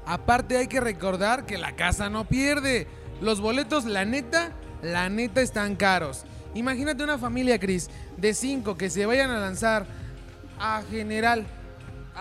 Aparte 0.08 0.58
hay 0.58 0.68
que 0.68 0.80
recordar 0.80 1.46
que 1.46 1.58
la 1.58 1.76
casa 1.76 2.10
no 2.10 2.26
pierde. 2.26 2.88
Los 3.22 3.42
boletos, 3.42 3.84
la 3.84 4.06
neta, 4.06 4.54
la 4.82 5.10
neta 5.10 5.42
están 5.42 5.76
caros. 5.76 6.24
Imagínate 6.54 7.04
una 7.04 7.18
familia, 7.18 7.60
Cris, 7.60 7.90
de 8.16 8.34
cinco 8.34 8.78
que 8.78 8.90
se 8.90 9.06
vayan 9.06 9.30
a 9.30 9.38
lanzar 9.38 9.86
a 10.60 10.82
general. 10.90 11.46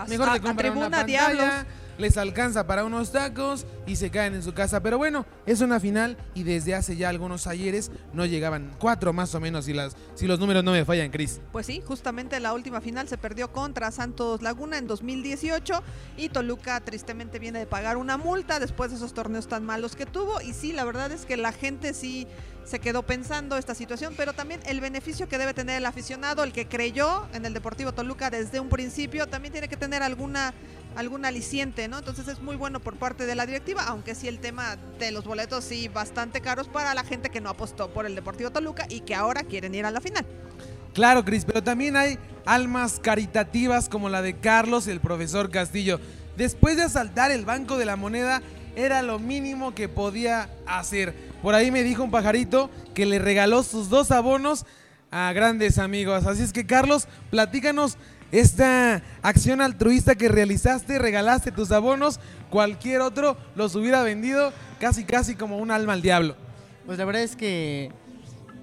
Mejor 0.07 0.33
te 0.33 0.41
compran 0.41 0.77
una 0.77 0.89
pantalla, 0.89 1.65
les 1.97 2.17
alcanza 2.17 2.67
para 2.67 2.85
unos 2.85 3.11
tacos 3.11 3.65
y 3.85 3.95
se 3.95 4.09
caen 4.09 4.35
en 4.35 4.43
su 4.43 4.53
casa. 4.53 4.81
Pero 4.81 4.97
bueno, 4.97 5.25
es 5.45 5.61
una 5.61 5.79
final 5.79 6.17
y 6.33 6.43
desde 6.43 6.75
hace 6.75 6.95
ya 6.95 7.09
algunos 7.09 7.47
ayeres 7.47 7.91
no 8.13 8.25
llegaban 8.25 8.75
cuatro 8.79 9.13
más 9.13 9.33
o 9.35 9.39
menos 9.39 9.65
si, 9.65 9.73
las, 9.73 9.95
si 10.15 10.27
los 10.27 10.39
números 10.39 10.63
no 10.63 10.71
me 10.71 10.85
fallan, 10.85 11.09
Cris. 11.09 11.41
Pues 11.51 11.65
sí, 11.65 11.81
justamente 11.85 12.39
la 12.39 12.53
última 12.53 12.81
final 12.81 13.07
se 13.07 13.17
perdió 13.17 13.51
contra 13.51 13.91
Santos 13.91 14.41
Laguna 14.41 14.77
en 14.77 14.87
2018 14.87 15.81
y 16.17 16.29
Toluca 16.29 16.79
tristemente 16.81 17.39
viene 17.39 17.59
de 17.59 17.65
pagar 17.65 17.97
una 17.97 18.17
multa 18.17 18.59
después 18.59 18.91
de 18.91 18.97
esos 18.97 19.13
torneos 19.13 19.47
tan 19.47 19.65
malos 19.65 19.95
que 19.95 20.05
tuvo. 20.05 20.41
Y 20.41 20.53
sí, 20.53 20.73
la 20.73 20.85
verdad 20.85 21.11
es 21.11 21.25
que 21.25 21.37
la 21.37 21.51
gente 21.51 21.93
sí 21.93 22.27
se 22.67 22.79
quedó 22.79 23.03
pensando 23.03 23.57
esta 23.57 23.73
situación, 23.73 24.13
pero 24.17 24.33
también 24.33 24.59
el 24.65 24.81
beneficio 24.81 25.29
que 25.29 25.37
debe 25.37 25.53
tener 25.53 25.77
el 25.77 25.85
aficionado, 25.85 26.43
el 26.43 26.51
que 26.51 26.67
creyó 26.67 27.25
en 27.33 27.45
el 27.45 27.53
Deportivo 27.53 27.93
Toluca 27.93 28.29
desde 28.29 28.59
un 28.59 28.67
principio, 28.67 29.27
también 29.27 29.53
tiene 29.53 29.69
que 29.69 29.77
tener 29.77 30.03
alguna 30.03 30.53
algún 30.97 31.25
aliciente, 31.25 31.87
¿no? 31.87 31.99
Entonces 31.99 32.27
es 32.27 32.41
muy 32.41 32.55
bueno 32.55 32.79
por 32.79 32.97
parte 32.97 33.27
de 33.27 33.35
la 33.35 33.45
directiva, 33.45 33.83
aunque 33.83 34.15
sí 34.15 34.27
el 34.27 34.39
tema 34.39 34.77
de 34.97 35.11
los 35.11 35.25
boletos 35.25 35.63
sí 35.63 35.87
bastante 35.87 36.41
caros 36.41 36.67
para 36.67 36.93
la 36.95 37.03
gente 37.03 37.29
que 37.29 37.39
no 37.39 37.49
apostó 37.49 37.89
por 37.89 38.07
el 38.07 38.15
Deportivo 38.15 38.49
Toluca 38.49 38.87
y 38.89 39.01
que 39.01 39.13
ahora 39.13 39.43
quieren 39.43 39.75
ir 39.75 39.85
a 39.85 39.91
la 39.91 40.01
final. 40.01 40.25
Claro, 40.95 41.23
Cris, 41.23 41.45
pero 41.45 41.61
también 41.63 41.95
hay 41.95 42.17
almas 42.45 42.99
caritativas 42.99 43.89
como 43.89 44.09
la 44.09 44.23
de 44.23 44.37
Carlos, 44.37 44.87
el 44.87 44.99
profesor 44.99 45.51
Castillo. 45.51 45.99
Después 46.35 46.75
de 46.75 46.83
asaltar 46.83 47.29
el 47.29 47.45
Banco 47.45 47.77
de 47.77 47.85
la 47.85 47.95
Moneda, 47.95 48.41
era 48.75 49.03
lo 49.03 49.19
mínimo 49.19 49.75
que 49.75 49.89
podía 49.89 50.49
hacer. 50.65 51.13
Por 51.43 51.53
ahí 51.53 51.69
me 51.69 51.83
dijo 51.83 52.03
un 52.03 52.09
pajarito 52.09 52.71
que 52.95 53.05
le 53.05 53.19
regaló 53.19 53.61
sus 53.61 53.89
dos 53.89 54.09
abonos 54.09 54.65
a 55.11 55.31
grandes 55.33 55.77
amigos. 55.77 56.25
Así 56.25 56.41
es 56.41 56.53
que, 56.53 56.65
Carlos, 56.65 57.07
platícanos 57.29 57.97
esta 58.31 59.01
acción 59.21 59.61
altruista 59.61 60.15
que 60.15 60.29
realizaste, 60.29 60.99
regalaste 60.99 61.51
tus 61.51 61.71
abonos, 61.71 62.19
cualquier 62.49 63.01
otro 63.01 63.37
los 63.55 63.75
hubiera 63.75 64.03
vendido 64.03 64.51
casi 64.79 65.03
casi 65.05 65.35
como 65.35 65.57
un 65.57 65.71
alma 65.71 65.93
al 65.93 66.01
diablo. 66.01 66.35
Pues 66.85 66.97
la 66.97 67.05
verdad 67.05 67.23
es 67.23 67.35
que 67.35 67.91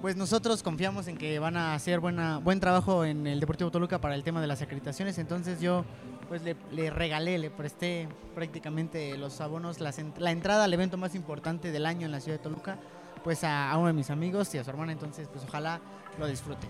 pues 0.01 0.15
nosotros 0.15 0.61
confiamos 0.61 1.07
en 1.07 1.17
que 1.17 1.39
van 1.39 1.57
a 1.57 1.73
hacer 1.73 1.99
buena, 1.99 2.37
buen 2.37 2.59
trabajo 2.59 3.05
en 3.05 3.25
el 3.25 3.39
Deportivo 3.39 3.71
Toluca 3.71 3.99
para 3.99 4.13
el 4.13 4.23
tema 4.23 4.39
de 4.39 4.47
las 4.47 4.61
acreditaciones, 4.61 5.17
entonces 5.17 5.59
yo 5.59 5.83
pues 6.27 6.41
le, 6.43 6.89
regalé, 6.89 7.37
le 7.37 7.49
presté 7.49 8.07
prácticamente 8.33 9.17
los 9.17 9.41
abonos, 9.41 9.79
la 9.79 10.31
entrada 10.31 10.63
al 10.63 10.73
evento 10.73 10.97
más 10.97 11.15
importante 11.15 11.71
del 11.71 11.85
año 11.85 12.05
en 12.05 12.11
la 12.11 12.19
ciudad 12.19 12.37
de 12.37 12.43
Toluca 12.43 12.77
pues 13.23 13.43
a, 13.43 13.71
a 13.71 13.77
uno 13.77 13.87
de 13.87 13.93
mis 13.93 14.11
amigos 14.11 14.53
y 14.53 14.59
a 14.59 14.63
su 14.63 14.69
hermana, 14.69 14.91
entonces 14.91 15.27
pues 15.31 15.43
ojalá 15.47 15.81
lo 16.19 16.27
disfrute. 16.27 16.67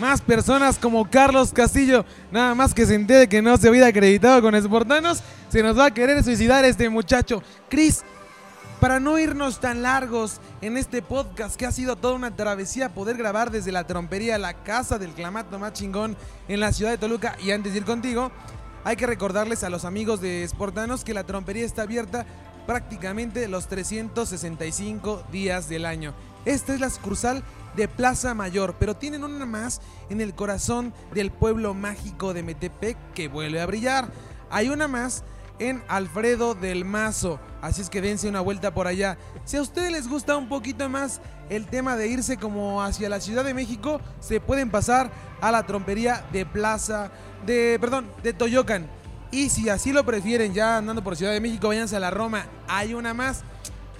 Más 0.00 0.20
personas 0.20 0.78
como 0.78 1.08
Carlos 1.10 1.52
Castillo, 1.52 2.04
nada 2.30 2.54
más 2.54 2.72
que 2.72 2.86
se 2.86 2.94
entere 2.94 3.28
que 3.28 3.42
no 3.42 3.56
se 3.56 3.68
hubiera 3.68 3.88
acreditado 3.88 4.40
con 4.40 4.60
Sportanos, 4.60 5.22
se 5.48 5.62
nos 5.62 5.78
va 5.78 5.86
a 5.86 5.94
querer 5.94 6.22
suicidar 6.22 6.64
este 6.64 6.88
muchacho. 6.88 7.42
Cris, 7.68 8.02
para 8.80 9.00
no 9.00 9.18
irnos 9.18 9.60
tan 9.60 9.82
largos 9.82 10.40
en 10.60 10.76
este 10.76 11.02
podcast 11.02 11.56
que 11.56 11.66
ha 11.66 11.72
sido 11.72 11.96
toda 11.96 12.14
una 12.14 12.34
travesía 12.34 12.94
poder 12.94 13.16
grabar 13.16 13.50
desde 13.50 13.70
la 13.70 13.86
trompería, 13.86 14.38
la 14.38 14.54
casa 14.64 14.98
del 14.98 15.12
clamato 15.12 15.58
más 15.58 15.72
chingón 15.72 16.16
en 16.48 16.60
la 16.60 16.72
ciudad 16.72 16.90
de 16.90 16.98
Toluca 16.98 17.36
y 17.40 17.50
antes 17.50 17.72
de 17.72 17.78
ir 17.78 17.84
contigo, 17.84 18.32
hay 18.84 18.96
que 18.96 19.06
recordarles 19.06 19.62
a 19.62 19.70
los 19.70 19.84
amigos 19.84 20.20
de 20.20 20.46
Sportanos 20.48 21.04
que 21.04 21.14
la 21.14 21.24
trompería 21.24 21.64
está 21.64 21.82
abierta 21.82 22.26
prácticamente 22.66 23.46
los 23.46 23.68
365 23.68 25.24
días 25.30 25.68
del 25.68 25.86
año. 25.86 26.14
Esta 26.44 26.74
es 26.74 26.80
la 26.80 26.90
sucursal 26.90 27.44
de 27.76 27.88
Plaza 27.88 28.34
Mayor, 28.34 28.76
pero 28.78 28.96
tienen 28.96 29.24
una 29.24 29.46
más 29.46 29.80
en 30.10 30.20
el 30.20 30.34
corazón 30.34 30.92
del 31.14 31.30
pueblo 31.30 31.74
mágico 31.74 32.34
de 32.34 32.42
Metepec 32.42 32.96
que 33.14 33.28
vuelve 33.28 33.60
a 33.60 33.66
brillar. 33.66 34.08
Hay 34.50 34.68
una 34.68 34.88
más 34.88 35.24
en 35.58 35.82
Alfredo 35.88 36.54
del 36.54 36.84
Mazo, 36.84 37.38
así 37.60 37.82
es 37.82 37.90
que 37.90 38.00
dense 38.00 38.28
una 38.28 38.40
vuelta 38.40 38.74
por 38.74 38.86
allá. 38.86 39.16
Si 39.44 39.56
a 39.56 39.62
ustedes 39.62 39.92
les 39.92 40.08
gusta 40.08 40.36
un 40.36 40.48
poquito 40.48 40.88
más 40.88 41.20
el 41.50 41.66
tema 41.66 41.96
de 41.96 42.08
irse 42.08 42.36
como 42.36 42.82
hacia 42.82 43.08
la 43.08 43.20
Ciudad 43.20 43.44
de 43.44 43.54
México, 43.54 44.00
se 44.20 44.40
pueden 44.40 44.70
pasar 44.70 45.10
a 45.40 45.50
la 45.50 45.64
trompería 45.64 46.24
de 46.32 46.46
Plaza, 46.46 47.10
de, 47.46 47.78
perdón, 47.80 48.08
de 48.22 48.32
Toyocan. 48.32 48.88
Y 49.30 49.48
si 49.48 49.68
así 49.68 49.92
lo 49.92 50.04
prefieren, 50.04 50.52
ya 50.52 50.76
andando 50.76 51.02
por 51.02 51.16
Ciudad 51.16 51.32
de 51.32 51.40
México, 51.40 51.68
váyanse 51.68 51.96
a 51.96 52.00
la 52.00 52.10
Roma, 52.10 52.46
hay 52.68 52.94
una 52.94 53.14
más. 53.14 53.44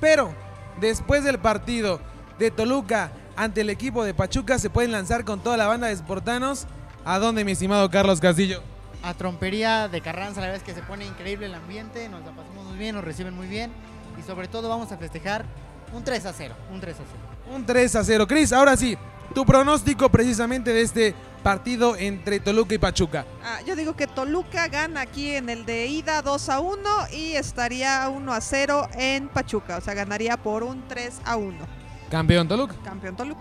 Pero 0.01 0.35
después 0.81 1.25
del 1.25 1.39
partido 1.39 2.01
de 2.39 2.51
Toluca 2.51 3.13
ante 3.43 3.63
el 3.63 3.71
equipo 3.71 4.05
de 4.05 4.15
Pachuca, 4.15 4.59
se 4.61 4.71
pueden 4.71 4.93
lanzar 4.93 5.25
con 5.25 5.41
toda 5.41 5.57
la 5.57 5.67
banda 5.67 5.89
de 5.89 5.97
Sportanos. 5.97 6.67
¿A 7.05 7.19
dónde, 7.19 7.45
mi 7.45 7.53
estimado 7.53 7.91
Carlos 7.91 8.21
Castillo? 8.21 8.63
A 9.03 9.15
Trompería 9.15 9.89
de 9.89 10.01
Carranza, 10.01 10.41
la 10.41 10.47
verdad 10.47 10.63
es 10.63 10.63
que 10.63 10.81
se 10.81 10.87
pone 10.87 11.05
increíble 11.05 11.47
el 11.47 11.55
ambiente, 11.55 12.09
nos 12.09 12.25
la 12.25 12.31
pasamos 12.31 12.65
muy 12.67 12.79
bien, 12.79 12.95
nos 12.95 13.03
reciben 13.03 13.35
muy 13.35 13.49
bien 13.49 13.73
y 14.17 14.23
sobre 14.23 14.47
todo 14.47 14.69
vamos 14.69 14.93
a 14.93 14.97
festejar 14.97 15.45
un 15.93 16.05
3 16.05 16.25
a 16.27 16.33
0, 16.33 16.55
un 16.73 16.81
3 16.81 16.95
a 16.95 17.03
0. 17.03 17.57
Un 17.57 17.67
3 17.67 17.97
a 17.97 18.05
0. 18.05 18.29
Cris, 18.29 18.53
ahora 18.53 18.77
sí, 18.77 18.97
tu 19.35 19.45
pronóstico 19.45 20.09
precisamente 20.09 20.73
de 20.73 20.83
este 20.83 21.15
partido 21.43 21.97
entre 21.97 22.39
Toluca 22.39 22.77
y 22.77 22.79
Pachuca. 22.79 23.27
Ah, 23.43 23.61
yo 23.67 23.75
digo 23.75 23.97
que 23.97 24.07
Toluca 24.07 24.69
gana 24.69 25.01
aquí 25.01 25.33
en 25.33 25.49
el 25.49 25.67
de 25.67 25.87
ida 25.87 26.23
2 26.23 26.49
a 26.49 26.61
1 26.61 26.81
y 27.13 27.33
estaría 27.33 28.09
1 28.09 28.33
a 28.33 28.41
0 28.41 28.89
en 28.95 29.29
Pachuca. 29.29 29.79
O 29.79 29.81
sea, 29.81 29.95
ganaría 29.95 30.37
por 30.37 30.63
un 30.63 30.87
3 30.87 31.23
a 31.25 31.35
1. 31.35 31.82
Campeón 32.13 32.47
Toluca. 32.47 32.75
Campeón 32.85 33.17
Toluca. 33.17 33.41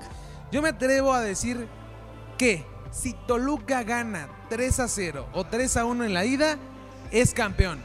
Yo 0.51 0.61
me 0.61 0.69
atrevo 0.69 1.13
a 1.13 1.19
decir 1.21 1.67
que 2.37 2.65
si 2.89 3.13
Toluca 3.27 3.83
gana 3.83 4.29
3 4.49 4.79
a 4.79 4.87
0 4.87 5.27
o 5.33 5.43
3 5.43 5.75
a 5.77 5.85
1 5.85 6.05
en 6.05 6.13
la 6.13 6.23
ida, 6.25 6.57
es 7.11 7.33
campeón. 7.33 7.79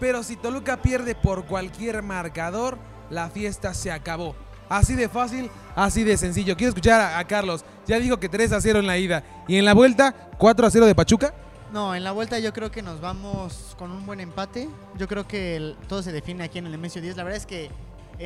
Pero 0.00 0.24
si 0.24 0.34
Toluca 0.36 0.82
pierde 0.82 1.14
por 1.14 1.46
cualquier 1.46 2.02
marcador, 2.02 2.76
la 3.08 3.30
fiesta 3.30 3.72
se 3.72 3.92
acabó. 3.92 4.34
Así 4.68 4.94
de 4.96 5.08
fácil, 5.08 5.48
así 5.76 6.02
de 6.02 6.16
sencillo. 6.16 6.56
Quiero 6.56 6.70
escuchar 6.70 7.00
a, 7.00 7.18
a 7.20 7.26
Carlos. 7.26 7.64
Ya 7.86 8.00
dijo 8.00 8.18
que 8.18 8.28
3 8.28 8.50
a 8.52 8.60
0 8.60 8.80
en 8.80 8.86
la 8.88 8.98
ida. 8.98 9.22
¿Y 9.46 9.56
en 9.58 9.64
la 9.64 9.74
vuelta, 9.74 10.12
4 10.38 10.66
a 10.66 10.70
0 10.70 10.86
de 10.86 10.94
Pachuca? 10.96 11.34
No, 11.72 11.94
en 11.94 12.02
la 12.04 12.10
vuelta 12.12 12.38
yo 12.40 12.52
creo 12.52 12.70
que 12.72 12.82
nos 12.82 13.00
vamos 13.00 13.76
con 13.78 13.92
un 13.92 14.04
buen 14.04 14.18
empate. 14.20 14.68
Yo 14.98 15.06
creo 15.06 15.26
que 15.28 15.56
el- 15.56 15.76
todo 15.88 16.02
se 16.02 16.10
define 16.12 16.42
aquí 16.44 16.58
en 16.58 16.66
el 16.66 16.72
Nemesio 16.72 17.00
10. 17.00 17.16
La 17.16 17.22
verdad 17.24 17.36
es 17.38 17.46
que 17.46 17.70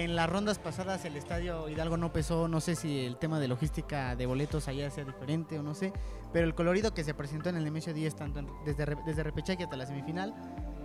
en 0.01 0.17
las 0.17 0.29
rondas 0.29 0.59
pasadas 0.59 1.05
el 1.05 1.17
estadio 1.17 1.69
Hidalgo 1.69 1.97
no 1.97 2.13
pesó. 2.13 2.49
No 2.49 2.61
sé 2.61 2.75
si 2.77 3.05
el 3.05 3.17
tema 3.17 3.39
de 3.41 3.49
logística 3.49 4.15
de 4.17 4.27
boletos 4.27 4.69
allá 4.69 4.91
sea 4.91 5.05
diferente 5.05 5.59
o 5.59 5.63
no 5.63 5.75
sé. 5.75 5.93
Pero 6.33 6.47
el 6.47 6.55
colorido 6.55 6.93
que 6.95 7.05
se 7.05 7.15
presentó 7.15 7.49
en 7.49 7.57
el 7.57 7.65
Nemesio 7.65 7.95
10, 7.95 8.15
tanto 8.17 8.41
en- 8.41 8.49
desde, 8.65 8.85
desde 9.07 9.23
repechaje 9.23 9.65
hasta 9.65 9.77
la 9.77 9.87
semifinal, 9.87 10.35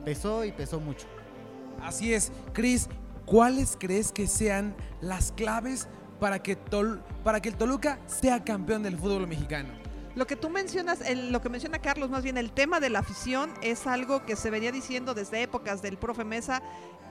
pesó 0.06 0.46
y 0.46 0.52
pesó 0.52 0.80
mucho. 0.80 1.08
Así 1.82 2.14
es, 2.14 2.32
Chris, 2.54 2.88
¿cuáles 3.26 3.76
crees 3.80 4.12
que 4.12 4.28
sean 4.28 4.76
las 5.02 5.32
claves 5.32 5.88
para 6.20 6.40
que, 6.40 6.56
Tol- 6.58 7.02
para 7.24 7.42
que 7.42 7.50
el 7.50 7.56
Toluca 7.56 8.00
sea 8.06 8.44
campeón 8.44 8.84
del 8.84 8.98
fútbol 8.98 9.28
mexicano? 9.28 9.70
Lo 10.16 10.28
que 10.28 10.36
tú 10.36 10.50
mencionas, 10.50 11.02
el- 11.02 11.32
lo 11.32 11.42
que 11.42 11.50
menciona 11.50 11.80
Carlos, 11.80 12.10
más 12.10 12.24
bien 12.24 12.38
el 12.38 12.52
tema 12.52 12.80
de 12.80 12.90
la 12.90 13.00
afición, 13.00 13.52
es 13.62 13.88
algo 13.88 14.26
que 14.26 14.36
se 14.36 14.50
venía 14.50 14.72
diciendo 14.72 15.14
desde 15.14 15.42
épocas 15.42 15.82
del 15.82 15.98
profe 15.98 16.24
Mesa. 16.24 16.62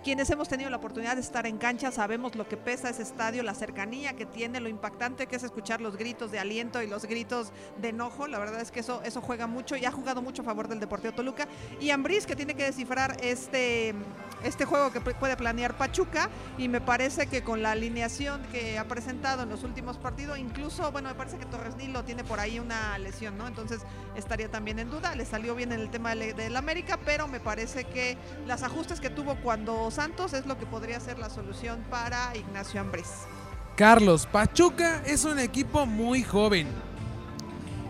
Quienes 0.02 0.30
hemos 0.30 0.48
tenido 0.48 0.70
la 0.70 0.78
oportunidad 0.78 1.16
de 1.16 1.20
estar 1.20 1.46
en 1.46 1.58
cancha 1.58 1.92
sabemos 1.92 2.34
lo 2.34 2.48
que 2.48 2.56
pesa 2.56 2.88
ese 2.88 3.02
estadio, 3.02 3.42
la 3.42 3.52
cercanía 3.52 4.14
que 4.16 4.24
tiene, 4.24 4.58
lo 4.58 4.70
impactante 4.70 5.26
que 5.26 5.36
es 5.36 5.42
escuchar 5.42 5.82
los 5.82 5.98
gritos 5.98 6.30
de 6.32 6.38
aliento 6.38 6.82
y 6.82 6.86
los 6.86 7.04
gritos 7.04 7.52
de 7.82 7.88
enojo. 7.90 8.26
La 8.26 8.38
verdad 8.38 8.62
es 8.62 8.70
que 8.70 8.80
eso, 8.80 9.02
eso 9.04 9.20
juega 9.20 9.46
mucho 9.46 9.76
y 9.76 9.84
ha 9.84 9.92
jugado 9.92 10.22
mucho 10.22 10.40
a 10.40 10.46
favor 10.46 10.68
del 10.68 10.80
Deportivo 10.80 11.12
Toluca. 11.12 11.46
Y 11.80 11.90
Ambriz 11.90 12.24
que 12.24 12.34
tiene 12.34 12.54
que 12.54 12.62
descifrar 12.64 13.18
este, 13.20 13.94
este 14.42 14.64
juego 14.64 14.90
que 14.90 15.02
pu- 15.02 15.14
puede 15.16 15.36
planear 15.36 15.76
Pachuca 15.76 16.30
y 16.56 16.68
me 16.68 16.80
parece 16.80 17.26
que 17.26 17.42
con 17.44 17.60
la 17.62 17.72
alineación 17.72 18.40
que 18.52 18.78
ha 18.78 18.84
presentado 18.88 19.42
en 19.42 19.50
los 19.50 19.64
últimos 19.64 19.98
partidos, 19.98 20.38
incluso, 20.38 20.90
bueno, 20.92 21.10
me 21.10 21.14
parece 21.14 21.36
que 21.36 21.44
Torres 21.44 21.76
Nilo 21.76 22.04
tiene 22.04 22.24
por 22.24 22.40
ahí 22.40 22.58
una 22.58 22.89
lesión, 22.98 23.36
¿no? 23.38 23.46
Entonces 23.46 23.80
estaría 24.16 24.50
también 24.50 24.78
en 24.78 24.90
duda. 24.90 25.14
Le 25.14 25.24
salió 25.24 25.54
bien 25.54 25.72
en 25.72 25.80
el 25.80 25.90
tema 25.90 26.14
del, 26.14 26.56
América, 26.56 26.98
pero 27.04 27.28
me 27.28 27.40
parece 27.40 27.84
que 27.84 28.16
los 28.46 28.62
ajustes 28.62 29.00
que 29.00 29.10
tuvo 29.10 29.36
cuando 29.36 29.90
Santos 29.90 30.32
es 30.32 30.46
lo 30.46 30.58
que 30.58 30.66
podría 30.66 31.00
ser 31.00 31.18
la 31.18 31.30
solución 31.30 31.84
para 31.90 32.36
Ignacio 32.36 32.80
Ambriz. 32.80 33.08
Carlos, 33.76 34.26
Pachuca 34.26 35.02
es 35.06 35.24
un 35.24 35.38
equipo 35.38 35.86
muy 35.86 36.22
joven 36.22 36.68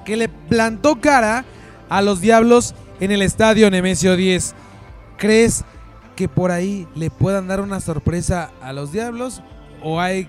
que 0.04 0.16
le 0.16 0.28
plantó 0.28 1.00
cara 1.00 1.45
a 1.88 2.02
los 2.02 2.21
Diablos 2.21 2.75
en 3.00 3.11
el 3.11 3.23
estadio 3.23 3.71
Nemesio 3.71 4.16
10. 4.16 4.54
¿Crees 5.16 5.64
que 6.16 6.28
por 6.28 6.50
ahí 6.50 6.87
le 6.95 7.11
puedan 7.11 7.49
dar 7.49 7.61
una 7.61 7.80
sorpresa 7.80 8.52
a 8.62 8.73
los 8.73 8.92
Diablos? 8.92 9.42
¿O 9.83 10.00
hay 10.00 10.28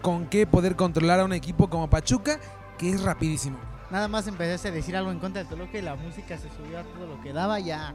con 0.00 0.26
qué 0.26 0.46
poder 0.46 0.76
controlar 0.76 1.20
a 1.20 1.24
un 1.24 1.32
equipo 1.32 1.68
como 1.68 1.90
Pachuca 1.90 2.38
que 2.78 2.90
es 2.90 3.02
rapidísimo? 3.02 3.58
Nada 3.90 4.08
más 4.08 4.26
empezaste 4.26 4.68
a 4.68 4.70
decir 4.72 4.96
algo 4.96 5.12
en 5.12 5.20
contra 5.20 5.44
de 5.44 5.48
Toluca 5.48 5.78
y 5.78 5.82
la 5.82 5.94
música 5.94 6.36
se 6.36 6.48
subió 6.50 6.80
a 6.80 6.82
todo 6.82 7.06
lo 7.06 7.20
que 7.20 7.32
daba. 7.32 7.60
Ya 7.60 7.94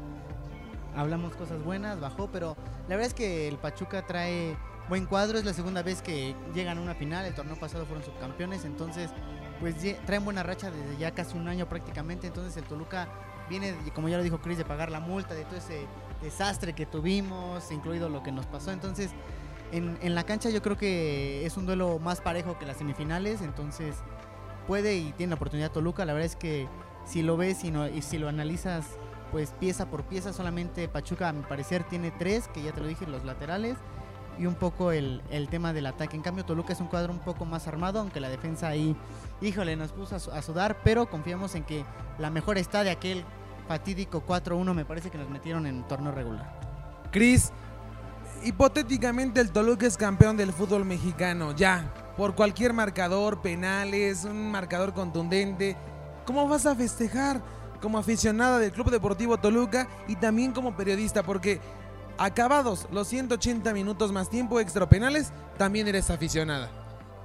hablamos 0.95 1.35
cosas 1.35 1.61
buenas, 1.63 1.99
bajó, 1.99 2.29
pero 2.31 2.55
la 2.87 2.95
verdad 2.95 3.07
es 3.07 3.13
que 3.13 3.49
el 3.49 3.57
Pachuca 3.57 4.05
trae 4.05 4.55
buen 4.87 5.05
cuadro. 5.05 5.37
Es 5.37 5.43
la 5.43 5.53
segunda 5.53 5.83
vez 5.83 6.01
que 6.01 6.33
llegan 6.53 6.77
a 6.77 6.81
una 6.81 6.95
final. 6.95 7.25
El 7.25 7.33
torneo 7.33 7.57
pasado 7.57 7.85
fueron 7.85 8.05
subcampeones, 8.05 8.63
entonces 8.63 9.11
pues 9.59 9.75
traen 10.05 10.23
buena 10.23 10.43
racha 10.43 10.71
desde 10.71 10.97
ya 10.97 11.11
casi 11.11 11.37
un 11.37 11.49
año 11.49 11.67
prácticamente. 11.67 12.27
Entonces 12.27 12.55
el 12.55 12.63
Toluca 12.63 13.09
viene, 13.49 13.75
como 13.93 14.07
ya 14.07 14.15
lo 14.15 14.23
dijo 14.23 14.39
Chris, 14.39 14.57
de 14.57 14.65
pagar 14.65 14.91
la 14.91 15.01
multa, 15.01 15.33
de 15.33 15.43
todo 15.43 15.57
ese 15.57 15.87
desastre 16.21 16.71
que 16.73 16.85
tuvimos, 16.85 17.69
incluido 17.69 18.07
lo 18.07 18.23
que 18.23 18.31
nos 18.31 18.45
pasó. 18.45 18.71
Entonces 18.71 19.11
en, 19.73 19.97
en 20.01 20.15
la 20.15 20.23
cancha 20.23 20.49
yo 20.49 20.61
creo 20.61 20.77
que 20.77 21.45
es 21.45 21.57
un 21.57 21.65
duelo 21.65 21.99
más 21.99 22.21
parejo 22.21 22.57
que 22.57 22.65
las 22.65 22.77
semifinales. 22.77 23.41
Entonces 23.41 23.97
puede 24.67 24.95
y 24.97 25.11
tiene 25.13 25.31
la 25.31 25.35
oportunidad 25.35 25.71
Toluca. 25.71 26.05
La 26.05 26.13
verdad 26.13 26.25
es 26.27 26.35
que 26.35 26.67
si 27.05 27.21
lo 27.21 27.37
ves 27.37 27.63
y, 27.63 27.71
no- 27.71 27.87
y 27.87 28.01
si 28.01 28.17
lo 28.17 28.29
analizas, 28.29 28.85
pues 29.31 29.51
pieza 29.59 29.85
por 29.89 30.03
pieza, 30.03 30.33
solamente 30.33 30.87
Pachuca, 30.87 31.29
a 31.29 31.33
mi 31.33 31.41
parecer, 31.43 31.83
tiene 31.83 32.11
tres, 32.11 32.47
que 32.49 32.61
ya 32.61 32.71
te 32.71 32.81
lo 32.81 32.87
dije, 32.87 33.05
los 33.07 33.23
laterales 33.23 33.77
y 34.37 34.45
un 34.45 34.55
poco 34.55 34.91
el, 34.91 35.21
el 35.29 35.49
tema 35.49 35.73
del 35.73 35.85
ataque. 35.85 36.15
En 36.15 36.21
cambio, 36.21 36.45
Toluca 36.45 36.73
es 36.73 36.79
un 36.79 36.87
cuadro 36.87 37.11
un 37.13 37.19
poco 37.19 37.45
más 37.45 37.67
armado, 37.67 37.99
aunque 37.99 38.19
la 38.19 38.29
defensa 38.29 38.67
ahí, 38.67 38.95
híjole, 39.41 39.75
nos 39.75 39.91
puso 39.91 40.15
a, 40.15 40.19
su- 40.19 40.31
a 40.31 40.41
sudar, 40.41 40.77
pero 40.83 41.09
confiamos 41.09 41.55
en 41.55 41.63
que 41.63 41.85
la 42.17 42.29
mejor 42.29 42.57
está 42.57 42.83
de 42.83 42.91
aquel 42.91 43.23
fatídico 43.67 44.23
4-1, 44.25 44.73
me 44.73 44.85
parece 44.85 45.09
que 45.11 45.17
nos 45.17 45.29
metieron 45.29 45.65
en 45.65 45.87
torneo 45.87 46.11
regular. 46.11 46.59
Cris, 47.11 47.51
hipotéticamente 48.43 49.39
el 49.41 49.51
Toluca 49.51 49.85
es 49.85 49.97
campeón 49.97 50.37
del 50.37 50.51
fútbol 50.53 50.85
mexicano, 50.85 51.53
ya, 51.55 51.91
por 52.21 52.35
cualquier 52.35 52.71
marcador, 52.71 53.41
penales, 53.41 54.25
un 54.25 54.51
marcador 54.51 54.93
contundente. 54.93 55.75
¿Cómo 56.23 56.47
vas 56.47 56.67
a 56.67 56.75
festejar 56.75 57.41
como 57.81 57.97
aficionada 57.97 58.59
del 58.59 58.71
Club 58.71 58.91
Deportivo 58.91 59.39
Toluca 59.39 59.87
y 60.07 60.15
también 60.17 60.51
como 60.51 60.77
periodista? 60.77 61.23
Porque 61.23 61.59
acabados 62.19 62.87
los 62.91 63.07
180 63.07 63.73
minutos 63.73 64.11
más 64.11 64.29
tiempo 64.29 64.59
extra 64.59 64.87
penales, 64.87 65.33
también 65.57 65.87
eres 65.87 66.11
aficionada. 66.11 66.80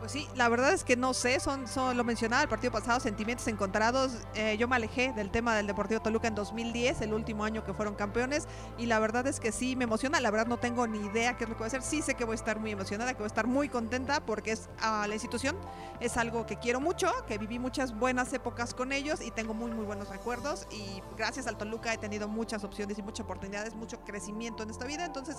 Pues 0.07 0.13
sí, 0.13 0.29
la 0.37 0.49
verdad 0.49 0.73
es 0.73 0.85
que 0.85 0.97
no 0.97 1.15
sé, 1.15 1.41
son, 1.41 1.67
son 1.67 1.97
lo 1.97 2.05
mencionaba 2.05 2.41
el 2.41 2.49
partido 2.49 2.73
pasado, 2.73 3.01
sentimientos 3.01 3.49
encontrados. 3.49 4.13
Eh, 4.37 4.57
yo 4.57 4.69
me 4.69 4.77
alejé 4.77 5.13
del 5.13 5.33
tema 5.33 5.57
del 5.57 5.67
Deportivo 5.67 6.01
Toluca 6.01 6.29
en 6.29 6.37
2010, 6.37 7.01
el 7.01 7.13
último 7.13 7.43
año 7.43 7.65
que 7.65 7.75
fueron 7.75 7.97
campeones, 7.97 8.47
y 8.79 8.87
la 8.87 9.01
verdad 9.01 9.27
es 9.27 9.41
que 9.41 9.51
sí 9.51 9.75
me 9.75 9.83
emociona. 9.83 10.21
La 10.21 10.31
verdad 10.31 10.47
no 10.47 10.59
tengo 10.59 10.87
ni 10.87 11.01
idea 11.01 11.37
qué 11.37 11.43
es 11.43 11.51
lo 11.51 11.57
que 11.57 11.59
voy 11.59 11.65
a 11.65 11.67
hacer. 11.67 11.83
Sí 11.83 12.03
sé 12.03 12.15
que 12.15 12.25
voy 12.25 12.35
a 12.35 12.37
estar 12.37 12.61
muy 12.61 12.71
emocionada, 12.71 13.15
que 13.15 13.19
voy 13.19 13.25
a 13.25 13.27
estar 13.27 13.49
muy 13.49 13.69
contenta 13.69 14.25
porque 14.25 14.53
es 14.53 14.69
a 14.81 15.09
la 15.09 15.15
institución, 15.15 15.57
es 15.99 16.17
algo 16.17 16.47
que 16.47 16.57
quiero 16.57 16.79
mucho, 16.79 17.11
que 17.27 17.37
viví 17.37 17.59
muchas 17.59 17.99
buenas 17.99 18.33
épocas 18.33 18.75
con 18.75 18.93
ellos 18.93 19.21
y 19.21 19.33
tengo 19.33 19.55
muy 19.55 19.73
muy 19.73 19.87
buenos 19.87 20.09
recuerdos 20.09 20.69
y 20.71 21.03
gracias 21.17 21.49
al 21.49 21.57
Toluca 21.59 21.93
he 21.93 21.99
tenido 21.99 22.29
muchas 22.29 22.63
opciones 22.63 22.97
y 22.97 23.03
muchas 23.03 23.25
oportunidades, 23.25 23.75
mucho 23.75 23.99
crecimiento 24.05 24.63
en 24.63 24.71
esta 24.71 24.85
vida, 24.85 25.05
entonces 25.05 25.39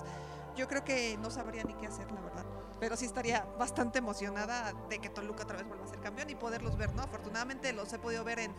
yo 0.58 0.68
creo 0.68 0.84
que 0.84 1.16
no 1.22 1.30
sabría 1.30 1.64
ni 1.64 1.72
qué 1.72 1.86
hacer, 1.86 2.12
la 2.12 2.20
verdad. 2.20 2.44
Pero 2.80 2.96
sí 2.96 3.06
estaría 3.06 3.46
bastante 3.58 3.98
emocionada 3.98 4.57
de 4.88 4.98
que 4.98 5.08
Toluca 5.08 5.44
otra 5.44 5.56
vez 5.56 5.66
vuelva 5.66 5.84
a 5.84 5.88
ser 5.88 6.00
campeón 6.00 6.30
y 6.30 6.34
poderlos 6.34 6.76
ver, 6.76 6.94
¿no? 6.94 7.02
Afortunadamente 7.02 7.72
los 7.72 7.92
he 7.92 7.98
podido 7.98 8.24
ver 8.24 8.38
en, 8.38 8.54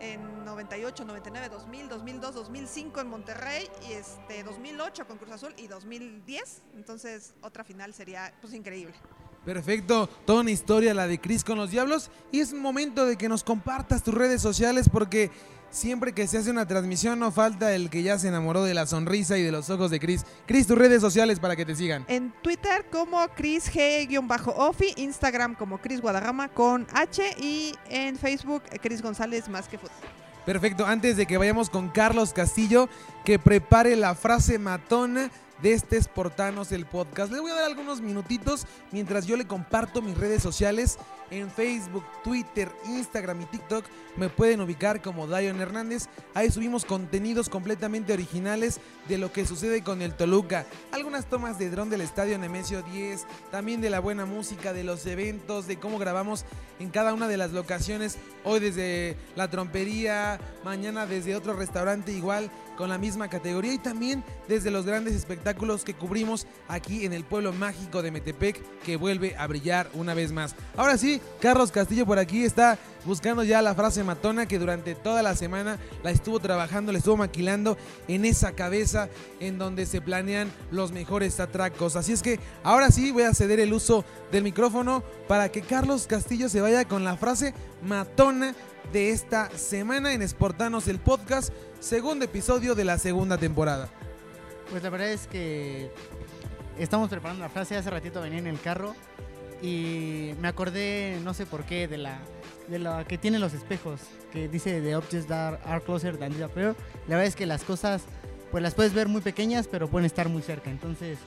en 0.00 0.44
98, 0.44 1.04
99, 1.04 1.48
2000, 1.48 1.88
2002, 1.88 2.34
2005 2.34 3.00
en 3.00 3.08
Monterrey 3.08 3.68
y 3.88 3.92
este 3.92 4.42
2008 4.42 5.06
con 5.06 5.18
Cruz 5.18 5.32
Azul 5.32 5.54
y 5.56 5.66
2010. 5.66 6.62
Entonces 6.74 7.34
otra 7.42 7.64
final 7.64 7.94
sería 7.94 8.32
pues 8.40 8.52
increíble. 8.54 8.94
Perfecto, 9.44 10.08
toda 10.24 10.42
una 10.42 10.52
historia 10.52 10.94
la 10.94 11.08
de 11.08 11.20
Cris 11.20 11.42
con 11.42 11.58
los 11.58 11.70
Diablos 11.70 12.10
y 12.30 12.38
es 12.38 12.52
momento 12.52 13.04
de 13.04 13.16
que 13.16 13.28
nos 13.28 13.42
compartas 13.42 14.04
tus 14.04 14.14
redes 14.14 14.40
sociales 14.40 14.88
porque 14.88 15.32
siempre 15.72 16.12
que 16.12 16.28
se 16.28 16.38
hace 16.38 16.50
una 16.50 16.68
transmisión 16.68 17.18
no 17.18 17.32
falta 17.32 17.74
el 17.74 17.90
que 17.90 18.04
ya 18.04 18.20
se 18.20 18.28
enamoró 18.28 18.62
de 18.62 18.74
la 18.74 18.86
sonrisa 18.86 19.36
y 19.38 19.42
de 19.42 19.50
los 19.50 19.68
ojos 19.68 19.90
de 19.90 19.98
Cris. 19.98 20.24
Cris, 20.46 20.68
tus 20.68 20.78
redes 20.78 21.00
sociales 21.00 21.40
para 21.40 21.56
que 21.56 21.64
te 21.64 21.74
sigan. 21.74 22.04
En 22.06 22.32
Twitter 22.40 22.86
como 22.92 23.26
Chris 23.34 23.72
G-Ofi, 23.72 24.94
Instagram 24.96 25.56
como 25.56 25.78
Chris 25.78 26.00
Guadarrama 26.00 26.48
con 26.48 26.86
H 26.92 27.22
y 27.40 27.74
en 27.88 28.16
Facebook 28.16 28.62
Chris 28.80 29.02
González 29.02 29.48
más 29.48 29.66
que 29.66 29.76
fútbol. 29.76 29.96
Perfecto, 30.46 30.86
antes 30.86 31.16
de 31.16 31.26
que 31.26 31.36
vayamos 31.36 31.70
con 31.70 31.88
Carlos 31.88 32.32
Castillo, 32.32 32.88
que 33.24 33.38
prepare 33.38 33.94
la 33.96 34.14
frase 34.14 34.58
matona 34.58 35.30
de 35.62 35.72
este 35.72 36.02
Sportanos 36.02 36.72
el 36.72 36.86
podcast. 36.86 37.32
Le 37.32 37.40
voy 37.40 37.52
a 37.52 37.54
dar 37.54 37.64
algunos 37.64 38.00
minutitos 38.00 38.66
mientras 38.90 39.26
yo 39.26 39.36
le 39.36 39.46
comparto 39.46 40.02
mis 40.02 40.18
redes 40.18 40.42
sociales 40.42 40.98
en 41.30 41.50
Facebook, 41.50 42.04
Twitter, 42.22 42.70
Instagram 42.86 43.40
y 43.42 43.46
TikTok. 43.46 43.84
Me 44.16 44.28
pueden 44.28 44.60
ubicar 44.60 45.00
como 45.00 45.26
Dion 45.26 45.60
Hernández. 45.60 46.08
Ahí 46.34 46.50
subimos 46.50 46.84
contenidos 46.84 47.48
completamente 47.48 48.12
originales 48.12 48.80
de 49.08 49.16
lo 49.18 49.32
que 49.32 49.46
sucede 49.46 49.82
con 49.82 50.02
el 50.02 50.14
Toluca. 50.14 50.66
Algunas 50.90 51.26
tomas 51.26 51.58
de 51.58 51.70
dron 51.70 51.88
del 51.88 52.02
estadio 52.02 52.36
Nemesio 52.38 52.82
10, 52.82 53.24
también 53.50 53.80
de 53.80 53.88
la 53.88 54.00
buena 54.00 54.26
música, 54.26 54.72
de 54.74 54.84
los 54.84 55.06
eventos, 55.06 55.66
de 55.66 55.78
cómo 55.78 55.98
grabamos 55.98 56.44
en 56.78 56.90
cada 56.90 57.14
una 57.14 57.28
de 57.28 57.38
las 57.38 57.52
locaciones. 57.52 58.18
Hoy 58.44 58.60
desde 58.60 59.16
la 59.34 59.48
trompería, 59.48 60.38
mañana 60.64 61.06
desde 61.06 61.34
otro 61.34 61.54
restaurante 61.54 62.12
igual 62.12 62.50
con 62.76 62.88
la 62.88 62.98
misma 62.98 63.28
categoría 63.28 63.74
y 63.74 63.78
también 63.78 64.24
desde 64.48 64.70
los 64.70 64.86
grandes 64.86 65.14
espectáculos 65.14 65.84
que 65.84 65.94
cubrimos 65.94 66.46
aquí 66.68 67.04
en 67.04 67.12
el 67.12 67.24
pueblo 67.24 67.52
mágico 67.52 68.02
de 68.02 68.10
Metepec 68.10 68.60
que 68.84 68.96
vuelve 68.96 69.36
a 69.36 69.46
brillar 69.46 69.88
una 69.94 70.14
vez 70.14 70.32
más. 70.32 70.54
Ahora 70.76 70.98
sí, 70.98 71.20
Carlos 71.40 71.72
Castillo 71.72 72.06
por 72.06 72.18
aquí 72.18 72.44
está 72.44 72.78
buscando 73.04 73.42
ya 73.42 73.62
la 73.62 73.74
frase 73.74 74.04
matona 74.04 74.46
que 74.46 74.58
durante 74.58 74.94
toda 74.94 75.22
la 75.22 75.34
semana 75.34 75.78
la 76.02 76.10
estuvo 76.10 76.40
trabajando, 76.40 76.92
le 76.92 76.98
estuvo 76.98 77.16
maquilando 77.16 77.76
en 78.08 78.24
esa 78.24 78.52
cabeza 78.52 79.08
en 79.40 79.58
donde 79.58 79.86
se 79.86 80.00
planean 80.00 80.50
los 80.70 80.92
mejores 80.92 81.40
atracos. 81.40 81.96
Así 81.96 82.12
es 82.12 82.22
que 82.22 82.38
ahora 82.62 82.90
sí 82.90 83.10
voy 83.10 83.24
a 83.24 83.34
ceder 83.34 83.60
el 83.60 83.72
uso 83.72 84.04
del 84.30 84.44
micrófono 84.44 85.02
para 85.28 85.50
que 85.50 85.62
Carlos 85.62 86.06
Castillo 86.06 86.48
se 86.48 86.60
vaya 86.60 86.86
con 86.86 87.04
la 87.04 87.16
frase 87.16 87.54
matona 87.82 88.54
de 88.90 89.10
esta 89.10 89.50
semana 89.50 90.12
en 90.12 90.26
Sportanos 90.28 90.88
el 90.88 90.98
podcast, 90.98 91.52
segundo 91.80 92.24
episodio 92.24 92.74
de 92.74 92.84
la 92.84 92.98
segunda 92.98 93.38
temporada. 93.38 93.88
Pues 94.70 94.82
la 94.82 94.90
verdad 94.90 95.10
es 95.10 95.26
que 95.26 95.90
estamos 96.78 97.08
preparando 97.08 97.42
la 97.42 97.48
frase, 97.48 97.76
hace 97.76 97.90
ratito 97.90 98.20
venía 98.20 98.38
en 98.38 98.46
el 98.46 98.60
carro 98.60 98.94
y 99.62 100.32
me 100.40 100.48
acordé, 100.48 101.20
no 101.22 101.34
sé 101.34 101.46
por 101.46 101.64
qué, 101.64 101.86
de 101.86 101.98
la, 101.98 102.18
de 102.68 102.78
la 102.78 103.04
que 103.04 103.18
tiene 103.18 103.38
los 103.38 103.54
espejos, 103.54 104.00
que 104.32 104.48
dice 104.48 104.80
The 104.80 104.96
objects 104.96 105.28
that 105.28 105.60
are 105.64 105.80
closer 105.80 106.16
than 106.16 106.32
they 106.32 106.42
appear. 106.42 106.74
La 107.06 107.16
verdad 107.16 107.26
es 107.26 107.36
que 107.36 107.46
las 107.46 107.64
cosas, 107.64 108.02
pues 108.50 108.62
las 108.62 108.74
puedes 108.74 108.92
ver 108.94 109.08
muy 109.08 109.20
pequeñas, 109.20 109.68
pero 109.68 109.88
pueden 109.88 110.06
estar 110.06 110.28
muy 110.28 110.42
cerca. 110.42 110.70
Entonces, 110.70 111.18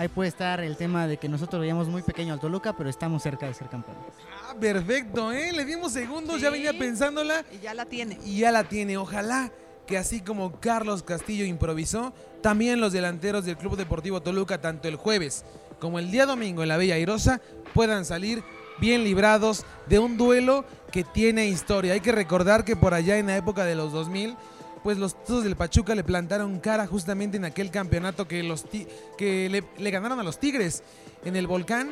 ahí 0.00 0.08
puede 0.08 0.30
estar 0.30 0.60
el 0.60 0.78
tema 0.78 1.06
de 1.06 1.18
que 1.18 1.28
nosotros 1.28 1.60
veíamos 1.60 1.88
muy 1.88 2.00
pequeño 2.00 2.32
al 2.32 2.40
Toluca, 2.40 2.74
pero 2.74 2.88
estamos 2.88 3.22
cerca 3.22 3.44
de 3.46 3.52
ser 3.52 3.68
campeones. 3.68 4.02
Ah, 4.48 4.54
perfecto, 4.58 5.30
¿eh? 5.30 5.52
Le 5.52 5.66
dimos 5.66 5.92
segundos, 5.92 6.40
ya 6.40 6.48
venía 6.48 6.72
pensándola 6.72 7.44
Y 7.52 7.58
ya 7.58 7.74
la 7.74 7.84
tiene. 7.84 8.18
y 8.24 8.38
ya 8.38 8.50
la 8.50 8.64
tiene. 8.64 8.96
Ojalá 8.96 9.52
que 9.86 9.98
así 9.98 10.22
como 10.22 10.58
Carlos 10.58 11.02
Castillo 11.02 11.44
improvisó, 11.44 12.14
también 12.40 12.80
los 12.80 12.94
delanteros 12.94 13.44
del 13.44 13.58
Club 13.58 13.76
Deportivo 13.76 14.22
Toluca, 14.22 14.58
tanto 14.58 14.88
el 14.88 14.96
jueves 14.96 15.44
como 15.78 15.98
el 15.98 16.10
día 16.10 16.24
domingo 16.24 16.62
en 16.62 16.70
la 16.70 16.78
Bella 16.78 16.94
Airosa, 16.94 17.42
puedan 17.74 18.06
salir 18.06 18.42
bien 18.80 19.04
librados 19.04 19.66
de 19.86 19.98
un 19.98 20.16
duelo 20.16 20.64
que 20.92 21.04
tiene 21.04 21.48
historia. 21.48 21.92
Hay 21.92 22.00
que 22.00 22.12
recordar 22.12 22.64
que 22.64 22.74
por 22.74 22.94
allá 22.94 23.18
en 23.18 23.26
la 23.26 23.36
época 23.36 23.66
de 23.66 23.74
los 23.74 23.92
2000, 23.92 24.34
pues 24.82 24.98
los 24.98 25.22
Tuzos 25.24 25.44
del 25.44 25.56
Pachuca 25.56 25.94
le 25.94 26.04
plantaron 26.04 26.58
cara 26.60 26.86
justamente 26.86 27.36
en 27.36 27.44
aquel 27.44 27.70
campeonato 27.70 28.26
que, 28.26 28.42
los 28.42 28.64
ti- 28.64 28.86
que 29.18 29.48
le, 29.50 29.64
le 29.78 29.90
ganaron 29.90 30.18
a 30.20 30.22
los 30.22 30.38
Tigres 30.40 30.82
en 31.24 31.36
el 31.36 31.46
Volcán. 31.46 31.90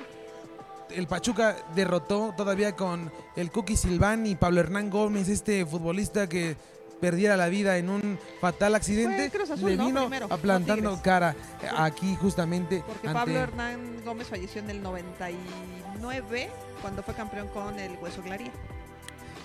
El 0.90 1.06
Pachuca 1.06 1.56
derrotó 1.74 2.32
todavía 2.36 2.74
con 2.74 3.12
el 3.36 3.50
Cookie 3.50 3.76
Silván 3.76 4.26
y 4.26 4.36
Pablo 4.36 4.60
Hernán 4.60 4.88
Gómez, 4.88 5.28
este 5.28 5.66
futbolista 5.66 6.28
que 6.28 6.56
perdiera 6.98 7.36
la 7.36 7.48
vida 7.48 7.76
en 7.76 7.90
un 7.90 8.18
fatal 8.40 8.74
accidente. 8.74 9.30
Cruz 9.30 9.50
Azul, 9.50 9.70
le 9.70 9.76
¿no? 9.76 9.86
vino 9.86 10.08
no 10.08 10.26
aplantando 10.30 10.98
cara 11.02 11.36
aquí 11.76 12.16
justamente 12.20 12.82
Porque 12.86 13.06
ante- 13.06 13.18
Pablo 13.20 13.38
Hernán 13.38 14.02
Gómez 14.04 14.26
falleció 14.28 14.60
en 14.62 14.70
el 14.70 14.82
99 14.82 16.50
cuando 16.80 17.02
fue 17.02 17.14
campeón 17.14 17.48
con 17.48 17.78
el 17.78 17.92
Hueso 18.00 18.22
Glaría. 18.22 18.50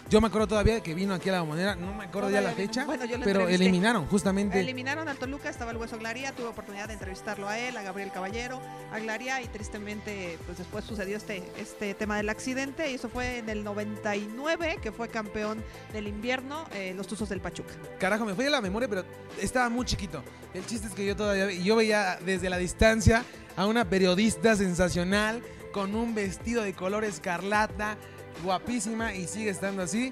Yo 0.10 0.22
me 0.22 0.28
acuerdo 0.28 0.48
todavía 0.48 0.82
que 0.82 0.94
vino 0.94 1.14
aquí 1.14 1.30
a 1.30 1.32
la 1.34 1.40
bombonera, 1.40 1.76
no 1.76 1.94
me 1.94 2.04
acuerdo 2.06 2.30
ya 2.30 2.42
la 2.42 2.50
vino. 2.50 2.62
fecha, 2.62 2.86
Bueno, 2.86 3.06
yo 3.06 3.18
lo 3.18 3.24
pero 3.24 3.48
eliminaron 3.48 4.06
justamente. 4.06 4.60
Eliminaron 4.60 5.08
al 5.08 5.18
Toluca, 5.18 5.50
estaba 5.50 5.72
el 5.72 5.78
Hueso 5.78 5.98
Glaría, 5.98 6.34
tuve 6.34 6.48
oportunidad 6.48 6.88
de 6.88 6.94
entrevistarlo 6.94 7.48
a 7.48 7.58
él, 7.58 7.76
a 7.78 7.82
Gabriel 7.82 8.12
Caballero, 8.12 8.62
a 8.92 9.00
Glaría 9.00 9.42
y 9.42 9.48
tristemente 9.48 10.38
pues 10.46 10.60
después 10.60 10.86
sucedió 10.86 11.18
este, 11.18 11.44
este 11.58 11.94
tema 11.96 12.18
del 12.18 12.30
accidente 12.30 12.92
y 12.92 12.96
eso 12.96 13.10
fue 13.10 13.40
en 13.40 13.50
el 13.50 13.64
99 13.64 14.78
que 14.82 14.92
fue 14.92 15.08
campeón 15.08 15.64
del 15.94 16.08
invierno 16.08 16.66
eh, 16.74 16.94
los 16.96 17.08
Tuzos 17.08 17.30
del 17.30 17.42
Pachuca. 17.42 17.74
Carajo, 18.00 18.26
me 18.26 18.36
fue 18.36 18.44
de 18.46 18.52
la 18.52 18.62
memoria, 18.62 18.88
pero 18.88 19.04
estaba 19.42 19.70
muy 19.70 19.86
chiquito. 19.86 20.24
El 20.54 20.66
chiste 20.66 20.88
es 20.88 20.94
que 20.94 21.06
yo 21.06 21.16
todavía 21.16 21.52
yo 21.52 21.76
veía 21.76 22.20
desde 22.24 22.50
la 22.50 22.58
distancia 22.58 23.24
a 23.56 23.66
una 23.66 23.86
periodista 23.86 24.56
sensacional 24.56 25.42
con 25.72 25.96
un 25.96 26.14
vestido 26.14 26.62
de 26.62 26.74
color 26.74 27.04
escarlata, 27.04 27.98
guapísima 28.44 29.14
y 29.14 29.28
sigue 29.28 29.50
estando 29.50 29.84
así. 29.84 30.12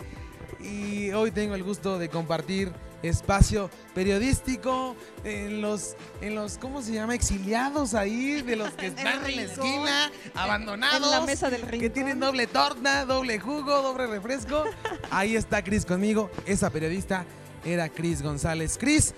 Y 0.60 1.12
hoy 1.12 1.32
tengo 1.32 1.56
el 1.56 1.64
gusto 1.64 1.98
de 1.98 2.10
compartir 2.10 2.72
espacio 3.02 3.70
periodístico 3.96 4.96
en 5.24 5.62
los 5.62 5.96
en 6.22 6.36
los 6.36 6.58
¿cómo 6.58 6.82
se 6.82 6.94
llama? 6.94 7.16
exiliados 7.16 7.94
ahí 7.94 8.42
de 8.42 8.56
los 8.56 8.70
que 8.72 8.88
están 8.88 9.26
en 9.26 9.36
la 9.38 9.42
esquina, 9.44 10.12
abandonados. 10.36 11.04
En 11.04 11.12
la 11.12 11.22
mesa 11.22 11.50
del 11.50 11.62
rincón. 11.62 11.80
que 11.80 11.90
tienen 11.90 12.20
doble 12.20 12.48
torta, 12.48 13.06
doble 13.06 13.40
jugo, 13.40 13.82
doble 13.82 14.08
refresco. 14.08 14.66
Ahí 15.10 15.36
está 15.36 15.64
Cris 15.64 15.86
conmigo. 15.86 16.30
Esa 16.46 16.70
periodista 16.70 17.26
era 17.66 17.90
Cris 17.90 18.22
González. 18.22 18.78
Cris, 18.78 19.14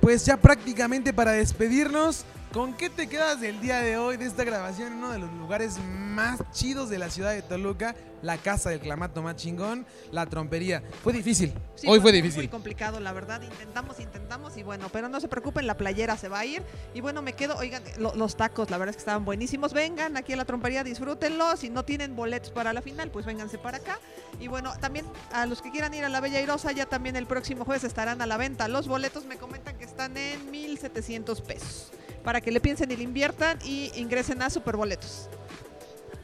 pues 0.00 0.24
ya 0.26 0.36
prácticamente 0.36 1.12
para 1.12 1.32
despedirnos, 1.32 2.24
¿con 2.52 2.74
qué 2.74 2.88
te 2.90 3.08
quedas 3.08 3.40
del 3.40 3.60
día 3.60 3.80
de 3.80 3.96
hoy 3.98 4.16
de 4.16 4.26
esta 4.26 4.44
grabación 4.44 4.88
en 4.92 4.98
uno 4.98 5.10
de 5.12 5.18
los 5.18 5.32
lugares 5.34 5.78
más 5.88 6.40
chidos 6.52 6.88
de 6.90 6.98
la 6.98 7.10
ciudad 7.10 7.32
de 7.32 7.42
Toluca? 7.42 7.94
La 8.20 8.36
casa 8.36 8.70
del 8.70 8.80
clamato 8.80 9.22
más 9.22 9.36
chingón, 9.36 9.86
la 10.10 10.26
trompería. 10.26 10.82
Fue 11.04 11.12
difícil. 11.12 11.54
Sí, 11.76 11.86
hoy 11.88 12.00
fue 12.00 12.10
muy- 12.10 12.20
difícil. 12.20 12.40
Muy 12.42 12.48
complicado, 12.48 12.98
la 12.98 13.12
verdad. 13.12 13.40
Intentamos, 13.42 14.00
intentamos 14.00 14.56
y 14.56 14.64
bueno, 14.64 14.88
pero 14.92 15.08
no 15.08 15.20
se 15.20 15.28
preocupen, 15.28 15.68
la 15.68 15.76
playera 15.76 16.16
se 16.16 16.28
va 16.28 16.40
a 16.40 16.44
ir. 16.44 16.64
Y 16.94 17.00
bueno, 17.00 17.22
me 17.22 17.34
quedo, 17.34 17.54
oigan, 17.56 17.80
lo- 17.98 18.16
los 18.16 18.36
tacos, 18.36 18.70
la 18.70 18.76
verdad 18.78 18.90
es 18.90 18.96
que 18.96 19.02
estaban 19.02 19.24
buenísimos. 19.24 19.72
Vengan 19.72 20.16
aquí 20.16 20.32
a 20.32 20.36
la 20.36 20.44
trompería, 20.44 20.82
disfrútenlos. 20.82 21.60
Si 21.60 21.70
no 21.70 21.84
tienen 21.84 22.16
boletos 22.16 22.50
para 22.50 22.72
la 22.72 22.82
final, 22.82 23.08
pues 23.12 23.24
vénganse 23.24 23.56
para 23.56 23.76
acá. 23.76 24.00
Y 24.40 24.48
bueno, 24.48 24.72
también 24.80 25.06
a 25.30 25.46
los 25.46 25.62
que 25.62 25.70
quieran 25.70 25.94
ir 25.94 26.04
a 26.04 26.08
la 26.08 26.20
Bella 26.20 26.40
Irosa, 26.40 26.72
ya 26.72 26.86
también 26.86 27.14
el 27.14 27.26
próximo 27.26 27.64
jueves 27.64 27.84
estarán 27.84 28.20
a 28.20 28.26
la 28.26 28.36
venta. 28.36 28.66
Los 28.66 28.88
boletos 28.88 29.26
me 29.26 29.36
comentan 29.36 29.78
que 29.78 29.84
están 29.84 30.16
en 30.16 30.50
1,700 30.50 31.40
pesos. 31.40 31.92
Para 32.28 32.42
que 32.42 32.50
le 32.50 32.60
piensen 32.60 32.90
y 32.90 32.96
le 32.96 33.04
inviertan 33.04 33.58
y 33.64 33.90
ingresen 33.94 34.42
a 34.42 34.50
Superboletos. 34.50 35.30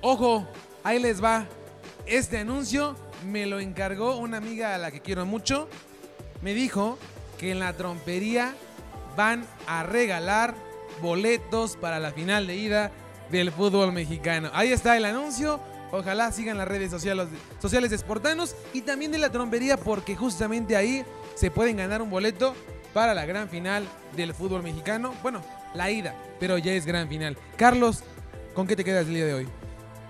Ojo, 0.03 0.47
ahí 0.83 0.99
les 0.99 1.25
va. 1.25 1.47
Este 2.05 2.37
anuncio 2.37 2.95
me 3.27 3.47
lo 3.47 3.59
encargó 3.59 4.19
una 4.19 4.37
amiga 4.37 4.75
a 4.75 4.79
la 4.79 4.91
que 4.91 5.01
quiero 5.01 5.25
mucho. 5.25 5.67
Me 6.43 6.53
dijo 6.53 6.99
que 7.39 7.53
en 7.53 7.59
la 7.59 7.73
trompería 7.73 8.55
van 9.17 9.47
a 9.67 9.83
regalar 9.83 10.55
boletos 11.01 11.79
para 11.79 11.99
la 11.99 12.13
final 12.13 12.47
de 12.49 12.57
ida 12.57 12.93
del 13.31 13.51
fútbol 13.51 13.91
mexicano. 13.93 14.51
Ahí 14.53 14.73
está 14.73 14.99
el 14.99 15.07
anuncio. 15.07 15.59
Ojalá 15.91 16.31
sigan 16.33 16.59
las 16.59 16.69
redes 16.69 16.91
sociales, 16.91 17.29
sociales 17.63 17.91
de 17.91 17.97
Sportanos 17.97 18.55
y 18.75 18.83
también 18.83 19.11
de 19.11 19.17
la 19.17 19.33
trompería 19.33 19.79
porque 19.79 20.17
justamente 20.17 20.77
ahí 20.77 21.03
se 21.35 21.51
pueden 21.51 21.79
ganar 21.79 22.03
un 22.03 22.11
boleto 22.11 22.55
para 22.93 23.15
la 23.15 23.25
gran 23.25 23.49
final 23.49 23.89
del 24.15 24.35
fútbol 24.35 24.63
mexicano. 24.63 25.15
Bueno, 25.23 25.41
la 25.75 25.91
ida, 25.91 26.15
pero 26.41 26.57
ya 26.59 26.73
es 26.73 26.87
gran 26.87 27.09
final. 27.09 27.37
Carlos, 27.57 28.03
¿con 28.55 28.67
qué 28.67 28.77
te 28.77 28.85
quedas 28.85 29.07
el 29.07 29.15
día 29.15 29.27
de 29.27 29.35
hoy? 29.35 29.49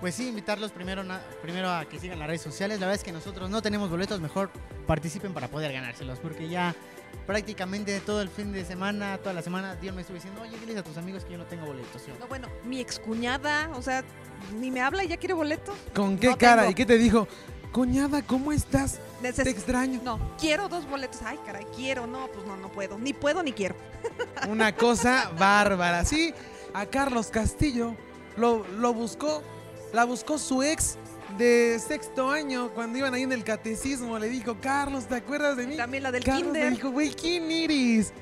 Pues 0.01 0.15
sí, 0.15 0.27
invitarlos 0.27 0.71
primero, 0.71 1.03
na- 1.03 1.21
primero 1.41 1.69
a 1.71 1.85
que 1.85 1.99
sigan 1.99 2.19
las 2.19 2.27
redes 2.27 2.41
sociales. 2.41 2.79
La 2.79 2.85
verdad 2.87 2.99
es 3.01 3.03
que 3.03 3.11
nosotros 3.11 3.49
no 3.49 3.61
tenemos 3.61 3.89
boletos, 3.89 4.19
mejor 4.21 4.51
participen 4.85 5.33
para 5.33 5.47
poder 5.47 5.71
ganárselos, 5.71 6.19
porque 6.19 6.47
ya 6.49 6.75
prácticamente 7.25 7.99
todo 8.01 8.21
el 8.21 8.29
fin 8.29 8.51
de 8.51 8.65
semana, 8.65 9.17
toda 9.17 9.33
la 9.33 9.41
semana, 9.41 9.75
Dios 9.75 9.95
me 9.95 10.01
estuvo 10.01 10.15
diciendo, 10.15 10.41
oye, 10.41 10.57
diles 10.59 10.77
a 10.77 10.83
tus 10.83 10.97
amigos 10.97 11.23
que 11.25 11.31
yo 11.31 11.37
no 11.37 11.45
tengo 11.45 11.65
boletos. 11.65 12.01
No, 12.19 12.27
bueno, 12.27 12.47
mi 12.65 12.79
excuñada, 12.81 13.69
o 13.73 13.81
sea, 13.81 14.03
ni 14.59 14.69
me 14.69 14.81
habla 14.81 15.03
y 15.03 15.07
ya 15.07 15.17
quiere 15.17 15.33
boleto. 15.33 15.73
¿Con 15.95 16.17
qué 16.17 16.27
No 16.27 16.37
cara? 16.37 16.61
tengo. 16.63 16.71
¿Y 16.71 16.75
qué 16.75 16.85
te 16.85 16.97
dijo? 16.97 17.27
Cuñada, 17.71 18.21
¿cómo 18.21 18.51
estás? 18.51 18.99
Neces- 19.23 19.43
Te 19.43 19.49
extraño. 19.49 20.01
no, 20.03 20.19
quiero 20.39 20.69
dos 20.69 20.87
boletos. 20.87 21.21
Ay, 21.23 21.39
caray, 21.45 21.65
quiero. 21.75 22.05
No, 22.05 22.27
pues 22.27 22.45
no, 22.45 22.55
no 22.57 22.69
puedo. 22.71 22.97
Ni 22.99 23.11
puedo 23.13 23.43
ni 23.43 23.51
quiero. 23.53 23.75
Una 24.49 24.75
cosa 24.75 25.31
bárbara. 25.37 26.05
Sí, 26.05 26.33
a 26.73 26.85
Carlos 26.85 27.27
Castillo 27.27 27.95
lo, 28.37 28.67
lo 28.67 28.93
buscó, 28.93 29.41
la 29.93 30.05
buscó 30.05 30.37
su 30.37 30.61
ex 30.63 30.97
de 31.37 31.79
sexto 31.79 32.29
año 32.29 32.71
cuando 32.73 32.97
iban 32.97 33.13
ahí 33.13 33.23
en 33.23 33.31
el 33.31 33.43
catecismo. 33.43 34.17
Le 34.19 34.29
dijo, 34.29 34.57
Carlos, 34.61 35.05
¿te 35.07 35.15
acuerdas 35.15 35.57
de 35.57 35.67
mí? 35.67 35.77
También 35.77 36.03
la 36.03 36.11
del 36.11 36.23
Carlos 36.23 36.53
le 36.53 36.59
kinder. 36.59 36.73
dijo, 36.73 36.91
güey, 36.91 37.13
¿quién 37.13 37.49
eres? 37.51 38.13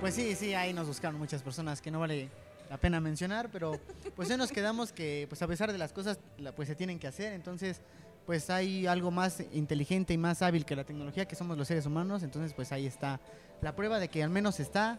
Pues 0.00 0.14
sí, 0.14 0.34
sí, 0.34 0.52
ahí 0.54 0.72
nos 0.72 0.86
buscaron 0.86 1.18
muchas 1.18 1.42
personas 1.42 1.80
que 1.80 1.90
no 1.90 2.00
vale 2.00 2.28
la 2.68 2.76
pena 2.76 3.00
mencionar, 3.00 3.48
pero 3.50 3.80
pues 4.14 4.28
ya 4.28 4.36
nos 4.36 4.50
quedamos 4.50 4.92
que 4.92 5.26
pues 5.28 5.40
a 5.40 5.46
pesar 5.46 5.70
de 5.72 5.78
las 5.78 5.92
cosas 5.92 6.18
pues 6.56 6.68
se 6.68 6.74
tienen 6.74 6.98
que 6.98 7.06
hacer, 7.06 7.32
entonces 7.32 7.80
pues 8.26 8.50
hay 8.50 8.86
algo 8.88 9.12
más 9.12 9.40
inteligente 9.52 10.12
y 10.12 10.18
más 10.18 10.42
hábil 10.42 10.64
que 10.64 10.74
la 10.74 10.82
tecnología 10.84 11.26
que 11.26 11.36
somos 11.36 11.56
los 11.56 11.68
seres 11.68 11.86
humanos, 11.86 12.24
entonces 12.24 12.52
pues 12.52 12.72
ahí 12.72 12.86
está 12.86 13.20
la 13.62 13.74
prueba 13.74 13.98
de 13.98 14.08
que 14.08 14.22
al 14.22 14.30
menos 14.30 14.60
está 14.60 14.98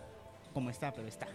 como 0.53 0.69
está, 0.69 0.91
pero 0.93 1.07
está. 1.07 1.27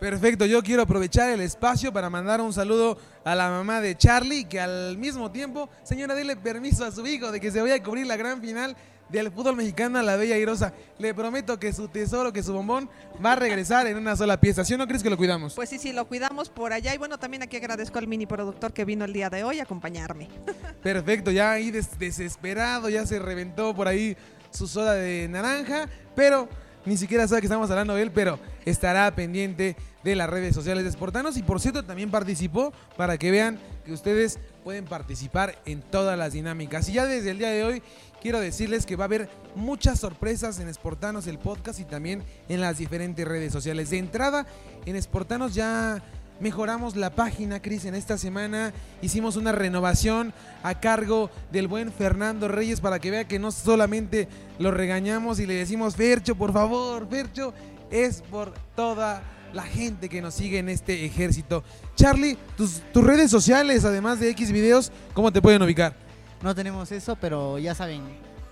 Perfecto, 0.00 0.46
yo 0.46 0.62
quiero 0.62 0.82
aprovechar 0.82 1.28
el 1.30 1.40
espacio 1.40 1.92
para 1.92 2.08
mandar 2.08 2.40
un 2.40 2.52
saludo 2.52 2.98
a 3.24 3.34
la 3.34 3.50
mamá 3.50 3.80
de 3.80 3.96
Charlie, 3.96 4.44
que 4.44 4.60
al 4.60 4.96
mismo 4.96 5.32
tiempo, 5.32 5.68
señora, 5.82 6.14
dele 6.14 6.36
permiso 6.36 6.84
a 6.84 6.92
su 6.92 7.04
hijo 7.06 7.32
de 7.32 7.40
que 7.40 7.50
se 7.50 7.60
vaya 7.60 7.74
a 7.74 7.82
cubrir 7.82 8.06
la 8.06 8.16
gran 8.16 8.40
final 8.40 8.76
del 9.08 9.32
fútbol 9.32 9.56
mexicano 9.56 9.98
a 9.98 10.02
la 10.04 10.14
Bella 10.16 10.36
Irosa. 10.36 10.72
Le 10.98 11.14
prometo 11.14 11.58
que 11.58 11.72
su 11.72 11.88
tesoro, 11.88 12.32
que 12.32 12.44
su 12.44 12.52
bombón, 12.52 12.88
va 13.24 13.32
a 13.32 13.36
regresar 13.36 13.88
en 13.88 13.96
una 13.96 14.14
sola 14.14 14.38
pieza. 14.38 14.64
¿Sí 14.64 14.74
o 14.74 14.78
no 14.78 14.86
crees 14.86 15.02
que 15.02 15.10
lo 15.10 15.16
cuidamos? 15.16 15.54
Pues 15.54 15.68
sí, 15.68 15.78
sí, 15.80 15.92
lo 15.92 16.06
cuidamos 16.06 16.48
por 16.48 16.72
allá. 16.72 16.94
Y 16.94 16.98
bueno, 16.98 17.18
también 17.18 17.42
aquí 17.42 17.56
agradezco 17.56 17.98
al 17.98 18.06
mini 18.06 18.26
productor 18.26 18.72
que 18.72 18.84
vino 18.84 19.04
el 19.04 19.12
día 19.12 19.30
de 19.30 19.42
hoy 19.42 19.58
a 19.58 19.64
acompañarme. 19.64 20.28
Perfecto, 20.82 21.30
ya 21.32 21.50
ahí 21.52 21.70
des- 21.72 21.98
desesperado, 21.98 22.88
ya 22.88 23.04
se 23.04 23.18
reventó 23.18 23.74
por 23.74 23.88
ahí 23.88 24.16
su 24.50 24.68
soda 24.68 24.92
de 24.94 25.26
naranja, 25.28 25.88
pero 26.18 26.48
ni 26.84 26.96
siquiera 26.96 27.28
sabe 27.28 27.42
que 27.42 27.46
estamos 27.46 27.70
hablando 27.70 27.94
de 27.94 28.02
él, 28.02 28.10
pero 28.10 28.40
estará 28.64 29.08
pendiente 29.14 29.76
de 30.02 30.16
las 30.16 30.28
redes 30.28 30.52
sociales 30.52 30.82
de 30.82 30.90
Sportanos 30.90 31.36
y 31.36 31.44
por 31.44 31.60
cierto 31.60 31.84
también 31.84 32.10
participó 32.10 32.72
para 32.96 33.18
que 33.18 33.30
vean 33.30 33.60
que 33.84 33.92
ustedes 33.92 34.40
pueden 34.64 34.84
participar 34.84 35.62
en 35.64 35.80
todas 35.80 36.18
las 36.18 36.32
dinámicas. 36.32 36.88
Y 36.88 36.94
ya 36.94 37.06
desde 37.06 37.30
el 37.30 37.38
día 37.38 37.50
de 37.50 37.62
hoy 37.62 37.82
quiero 38.20 38.40
decirles 38.40 38.84
que 38.84 38.96
va 38.96 39.04
a 39.04 39.06
haber 39.06 39.28
muchas 39.54 40.00
sorpresas 40.00 40.58
en 40.58 40.74
Sportanos 40.74 41.28
el 41.28 41.38
podcast 41.38 41.78
y 41.78 41.84
también 41.84 42.24
en 42.48 42.60
las 42.60 42.78
diferentes 42.78 43.28
redes 43.28 43.52
sociales. 43.52 43.90
De 43.90 43.98
entrada, 43.98 44.44
en 44.86 45.00
Sportanos 45.00 45.54
ya 45.54 46.02
mejoramos 46.40 46.96
la 46.96 47.10
página, 47.10 47.60
Cris, 47.60 47.84
en 47.84 47.94
esta 47.94 48.18
semana 48.18 48.72
hicimos 49.02 49.36
una 49.36 49.52
renovación 49.52 50.32
a 50.62 50.80
cargo 50.80 51.30
del 51.50 51.68
buen 51.68 51.92
Fernando 51.92 52.48
Reyes 52.48 52.80
para 52.80 52.98
que 52.98 53.10
vea 53.10 53.26
que 53.26 53.38
no 53.38 53.52
solamente 53.52 54.28
lo 54.58 54.70
regañamos 54.70 55.40
y 55.40 55.46
le 55.46 55.54
decimos, 55.54 55.96
Fercho, 55.96 56.34
por 56.34 56.52
favor, 56.52 57.08
Fercho, 57.08 57.52
es 57.90 58.22
por 58.22 58.54
toda 58.76 59.22
la 59.52 59.62
gente 59.62 60.08
que 60.08 60.22
nos 60.22 60.34
sigue 60.34 60.58
en 60.58 60.68
este 60.68 61.04
ejército. 61.04 61.64
Charlie, 61.96 62.38
tus, 62.56 62.82
redes 62.94 63.28
sociales, 63.30 63.84
además 63.84 64.18
de 64.20 64.30
X 64.30 64.52
videos, 64.52 64.92
¿cómo 65.14 65.32
te 65.32 65.42
pueden 65.42 65.62
ubicar? 65.62 65.96
No 66.42 66.54
tenemos 66.54 66.92
eso, 66.92 67.16
pero 67.16 67.58
ya 67.58 67.74
saben, 67.74 68.02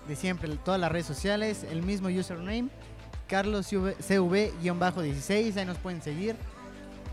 de 0.07 0.15
siempre, 0.15 0.49
todas 0.63 0.79
las 0.79 0.91
redes 0.91 1.05
sociales, 1.05 1.63
el 1.69 1.83
mismo 1.83 2.09
username, 2.09 2.69
carloscv-16, 3.29 5.57
ahí 5.57 5.65
nos 5.65 5.77
pueden 5.77 6.01
seguir. 6.01 6.35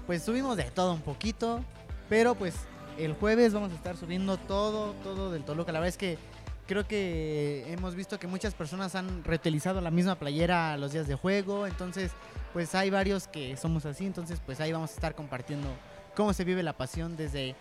Pues 0.07 0.23
subimos 0.23 0.57
de 0.57 0.65
todo 0.65 0.93
un 0.93 1.01
poquito, 1.01 1.65
pero 2.09 2.35
pues 2.35 2.55
el 2.99 3.15
jueves 3.15 3.55
vamos 3.55 3.73
a 3.73 3.75
estar 3.75 3.97
subiendo 3.97 4.37
todo, 4.37 4.93
todo 5.03 5.31
del 5.33 5.45
Toluca. 5.45 5.73
La 5.73 5.81
verdad 5.81 5.89
es 5.89 5.97
que 5.97 6.19
creo 6.67 6.87
que 6.87 7.65
hemos 7.73 7.95
visto 7.95 8.19
que 8.19 8.27
muchas 8.27 8.55
personas 8.55 8.95
han 8.95 9.25
reutilizado 9.25 9.81
la 9.81 9.91
misma 9.91 10.17
playera 10.17 10.77
los 10.77 10.93
días 10.93 11.09
de 11.09 11.15
juego, 11.15 11.67
entonces 11.67 12.13
pues 12.53 12.75
hay 12.75 12.91
varios 12.91 13.29
que 13.29 13.57
somos 13.57 13.87
así, 13.87 14.07
entonces 14.07 14.41
pues 14.45 14.61
ahí 14.61 14.73
vamos 14.73 14.91
a 14.91 14.95
estar 14.95 15.15
compartiendo 15.15 15.69
cómo 16.15 16.33
se 16.33 16.45
vive 16.45 16.63
la 16.63 16.75
pasión 16.75 17.17
desde 17.17 17.57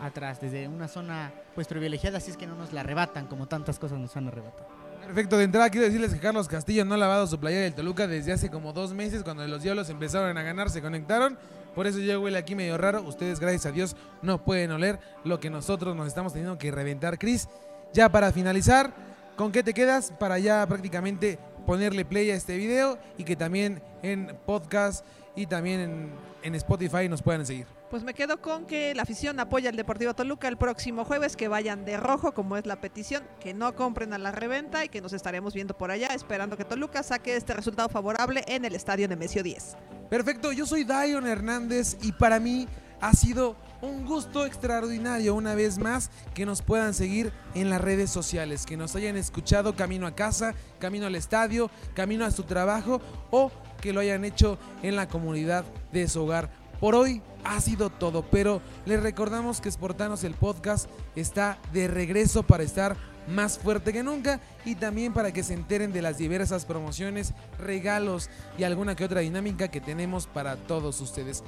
atrás, 0.00 0.40
desde 0.40 0.68
una 0.68 0.88
zona 0.88 1.32
pues 1.54 1.66
privilegiada, 1.66 2.18
así 2.18 2.30
es 2.30 2.36
que 2.36 2.46
no 2.46 2.54
nos 2.54 2.72
la 2.72 2.80
arrebatan 2.80 3.26
como 3.26 3.46
tantas 3.46 3.78
cosas 3.78 3.98
nos 3.98 4.16
han 4.16 4.28
arrebatado. 4.28 4.68
Perfecto, 5.04 5.36
de 5.38 5.44
entrada 5.44 5.70
quiero 5.70 5.86
decirles 5.86 6.14
que 6.14 6.20
Carlos 6.20 6.46
Castillo 6.46 6.84
no 6.84 6.94
ha 6.94 6.98
lavado 6.98 7.26
su 7.26 7.38
playera 7.38 7.64
del 7.64 7.74
Toluca 7.74 8.06
desde 8.06 8.32
hace 8.32 8.48
como 8.48 8.72
dos 8.72 8.94
meses 8.94 9.22
cuando 9.22 9.46
los 9.46 9.62
diablos 9.62 9.90
empezaron 9.90 10.36
a 10.38 10.42
ganar, 10.42 10.70
se 10.70 10.80
conectaron. 10.80 11.36
Por 11.74 11.86
eso 11.86 11.98
yo 11.98 12.20
huele 12.20 12.38
aquí 12.38 12.54
medio 12.54 12.76
raro. 12.78 13.02
Ustedes, 13.02 13.40
gracias 13.40 13.66
a 13.66 13.72
Dios, 13.72 13.96
no 14.22 14.44
pueden 14.44 14.70
oler 14.72 14.98
lo 15.24 15.40
que 15.40 15.50
nosotros 15.50 15.96
nos 15.96 16.06
estamos 16.08 16.32
teniendo 16.32 16.58
que 16.58 16.70
reventar. 16.70 17.18
Cris, 17.18 17.48
ya 17.92 18.08
para 18.08 18.32
finalizar, 18.32 18.92
¿con 19.36 19.52
qué 19.52 19.62
te 19.62 19.74
quedas 19.74 20.12
para 20.18 20.38
ya 20.38 20.66
prácticamente 20.66 21.38
ponerle 21.66 22.04
play 22.04 22.30
a 22.30 22.34
este 22.34 22.56
video 22.56 22.98
y 23.16 23.24
que 23.24 23.36
también 23.36 23.82
en 24.02 24.36
podcast 24.46 25.04
y 25.36 25.46
también 25.46 26.10
en 26.42 26.54
Spotify 26.54 27.08
nos 27.08 27.22
puedan 27.22 27.46
seguir? 27.46 27.79
Pues 27.90 28.04
me 28.04 28.14
quedo 28.14 28.40
con 28.40 28.66
que 28.66 28.94
la 28.94 29.02
afición 29.02 29.40
apoya 29.40 29.68
al 29.68 29.74
Deportivo 29.74 30.14
Toluca 30.14 30.46
el 30.46 30.56
próximo 30.56 31.04
jueves, 31.04 31.34
que 31.34 31.48
vayan 31.48 31.84
de 31.84 31.96
rojo, 31.96 32.32
como 32.32 32.56
es 32.56 32.64
la 32.64 32.80
petición, 32.80 33.24
que 33.40 33.52
no 33.52 33.74
compren 33.74 34.12
a 34.12 34.18
la 34.18 34.30
reventa 34.30 34.84
y 34.84 34.88
que 34.88 35.00
nos 35.00 35.12
estaremos 35.12 35.54
viendo 35.54 35.76
por 35.76 35.90
allá, 35.90 36.06
esperando 36.14 36.56
que 36.56 36.64
Toluca 36.64 37.02
saque 37.02 37.34
este 37.34 37.52
resultado 37.52 37.88
favorable 37.88 38.44
en 38.46 38.64
el 38.64 38.76
estadio 38.76 39.08
Nemesio 39.08 39.42
10. 39.42 39.76
Perfecto, 40.08 40.52
yo 40.52 40.66
soy 40.66 40.84
Dion 40.84 41.26
Hernández 41.26 41.96
y 42.00 42.12
para 42.12 42.38
mí 42.38 42.68
ha 43.00 43.12
sido 43.12 43.56
un 43.82 44.06
gusto 44.06 44.46
extraordinario 44.46 45.34
una 45.34 45.56
vez 45.56 45.78
más 45.78 46.12
que 46.32 46.46
nos 46.46 46.62
puedan 46.62 46.94
seguir 46.94 47.32
en 47.56 47.70
las 47.70 47.80
redes 47.80 48.08
sociales, 48.08 48.66
que 48.66 48.76
nos 48.76 48.94
hayan 48.94 49.16
escuchado 49.16 49.74
camino 49.74 50.06
a 50.06 50.14
casa, 50.14 50.54
camino 50.78 51.06
al 51.06 51.16
estadio, 51.16 51.72
camino 51.94 52.24
a 52.24 52.30
su 52.30 52.44
trabajo 52.44 53.02
o 53.32 53.50
que 53.80 53.92
lo 53.92 53.98
hayan 53.98 54.24
hecho 54.24 54.58
en 54.84 54.94
la 54.94 55.08
comunidad 55.08 55.64
de 55.90 56.06
su 56.06 56.22
hogar. 56.22 56.50
Por 56.78 56.94
hoy 56.94 57.20
ha 57.44 57.60
sido 57.60 57.90
todo, 57.90 58.22
pero 58.22 58.60
les 58.86 59.02
recordamos 59.02 59.60
que 59.60 59.70
Sportanos 59.70 60.24
el 60.24 60.34
podcast 60.34 60.88
está 61.16 61.58
de 61.72 61.88
regreso 61.88 62.42
para 62.42 62.62
estar 62.62 62.96
más 63.28 63.58
fuerte 63.58 63.92
que 63.92 64.02
nunca 64.02 64.40
y 64.64 64.74
también 64.74 65.12
para 65.12 65.32
que 65.32 65.42
se 65.42 65.54
enteren 65.54 65.92
de 65.92 66.02
las 66.02 66.18
diversas 66.18 66.64
promociones, 66.64 67.32
regalos 67.58 68.28
y 68.58 68.64
alguna 68.64 68.96
que 68.96 69.04
otra 69.04 69.20
dinámica 69.20 69.68
que 69.68 69.80
tenemos 69.80 70.26
para 70.26 70.56
todos 70.56 71.00
ustedes. 71.00 71.42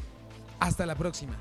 Hasta 0.61 0.87
la 0.87 0.95
próxima. 0.95 1.37